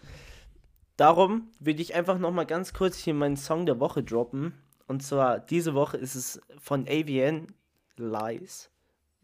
[0.97, 4.55] Darum würde ich einfach nochmal ganz kurz hier meinen Song der Woche droppen.
[4.87, 7.49] Und zwar diese Woche ist es von AVN
[7.97, 8.71] Lies.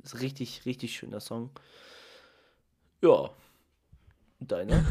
[0.03, 1.49] Ist richtig, richtig schöner Song.
[3.01, 3.31] Ja.
[4.41, 4.84] Deiner?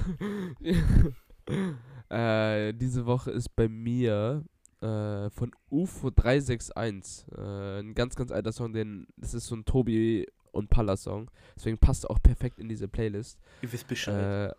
[2.09, 4.43] äh, diese Woche ist bei mir
[4.81, 7.25] äh, von UFO 361.
[7.35, 11.29] Äh, ein ganz, ganz alter Song, den, das ist so ein Tobi und Palla Song.
[11.55, 13.39] Deswegen passt er auch perfekt in diese Playlist.
[13.61, 14.53] Ihr wisst Bescheid.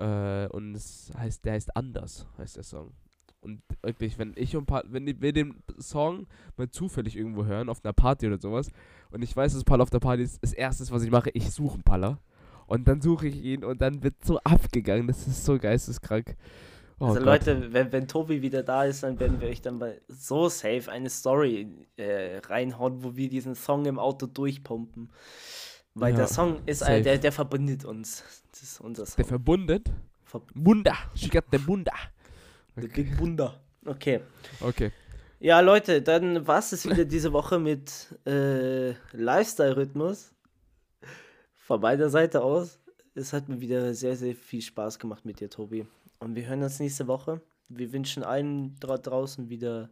[0.00, 2.92] Äh, äh, und es heißt, der heißt anders, heißt der Song.
[3.40, 6.26] Und wirklich, wenn ich und pa wenn wir den Song
[6.56, 8.70] mal zufällig irgendwo hören, auf einer Party oder sowas,
[9.10, 11.50] und ich weiß, dass Palla auf der Party ist, das erste, was ich mache, ich
[11.50, 12.18] suche einen Palla.
[12.68, 15.08] Und dann suche ich ihn und dann wird so abgegangen.
[15.08, 16.36] Das ist so geisteskrank.
[17.00, 17.24] Oh also Gott.
[17.24, 20.90] Leute, wenn, wenn Tobi wieder da ist, dann werden wir euch dann mal so safe
[20.90, 21.66] eine Story
[21.96, 25.10] äh, reinhauen, wo wir diesen Song im Auto durchpumpen.
[25.94, 28.22] Weil Ja, der Song ist ein, der, der verbindet uns.
[28.52, 29.16] Das ist unser Song.
[29.16, 29.90] Der verbundet?
[30.24, 30.94] Ver Bunda.
[31.14, 31.92] She got the Bunda.
[32.76, 33.58] The Big Bunda.
[33.86, 34.20] Okay.
[34.60, 34.92] Okay.
[35.40, 40.34] Ja, Leute, dann war es wieder diese Woche mit äh, Lifestyle-Rhythmus.
[41.68, 42.80] Von meiner Seite aus.
[43.14, 45.86] Es hat mir wieder sehr, sehr viel Spaß gemacht mit dir, Tobi.
[46.18, 47.42] Und wir hören uns nächste Woche.
[47.68, 49.90] Wir wünschen allen dra draußen wieder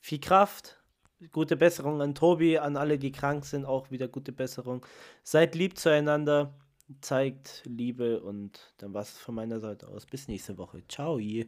[0.00, 0.82] viel Kraft,
[1.30, 4.86] gute Besserung an Tobi, an alle, die krank sind, auch wieder gute Besserung.
[5.22, 6.54] Seid lieb zueinander,
[7.02, 10.06] zeigt Liebe und dann war es von meiner Seite aus.
[10.06, 10.82] Bis nächste Woche.
[10.88, 11.18] Ciao.
[11.18, 11.44] Äh,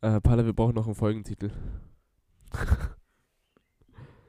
[0.00, 1.52] Palla, wir brauchen noch einen Folgentitel.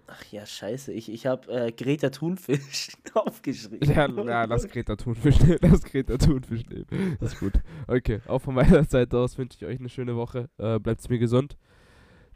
[0.08, 0.93] Ach ja, scheiße.
[0.93, 3.89] Ich, ich habe äh, Greta Thunfisch aufgeschrieben.
[3.89, 5.58] Ja, ja, lass Greta Thunfisch nehmen.
[5.62, 7.18] Lass Greta Thunfisch nehmen.
[7.20, 7.53] Das ist gut.
[7.88, 10.49] Okay, auch von meiner Seite aus wünsche ich euch eine schöne Woche.
[10.58, 11.58] Äh, bleibt mir gesund.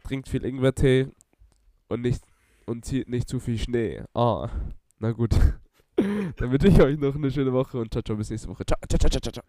[0.03, 1.07] Trinkt viel Ingwertee
[1.88, 2.24] und nicht
[2.65, 4.03] und zieht nicht zu viel Schnee.
[4.13, 4.49] Ah,
[4.99, 5.34] na gut.
[5.95, 8.65] Dann wünsche ich euch noch eine schöne Woche und ciao, ciao, bis nächste Woche.
[8.65, 9.43] Ciao, ciao, ciao, ciao, ciao.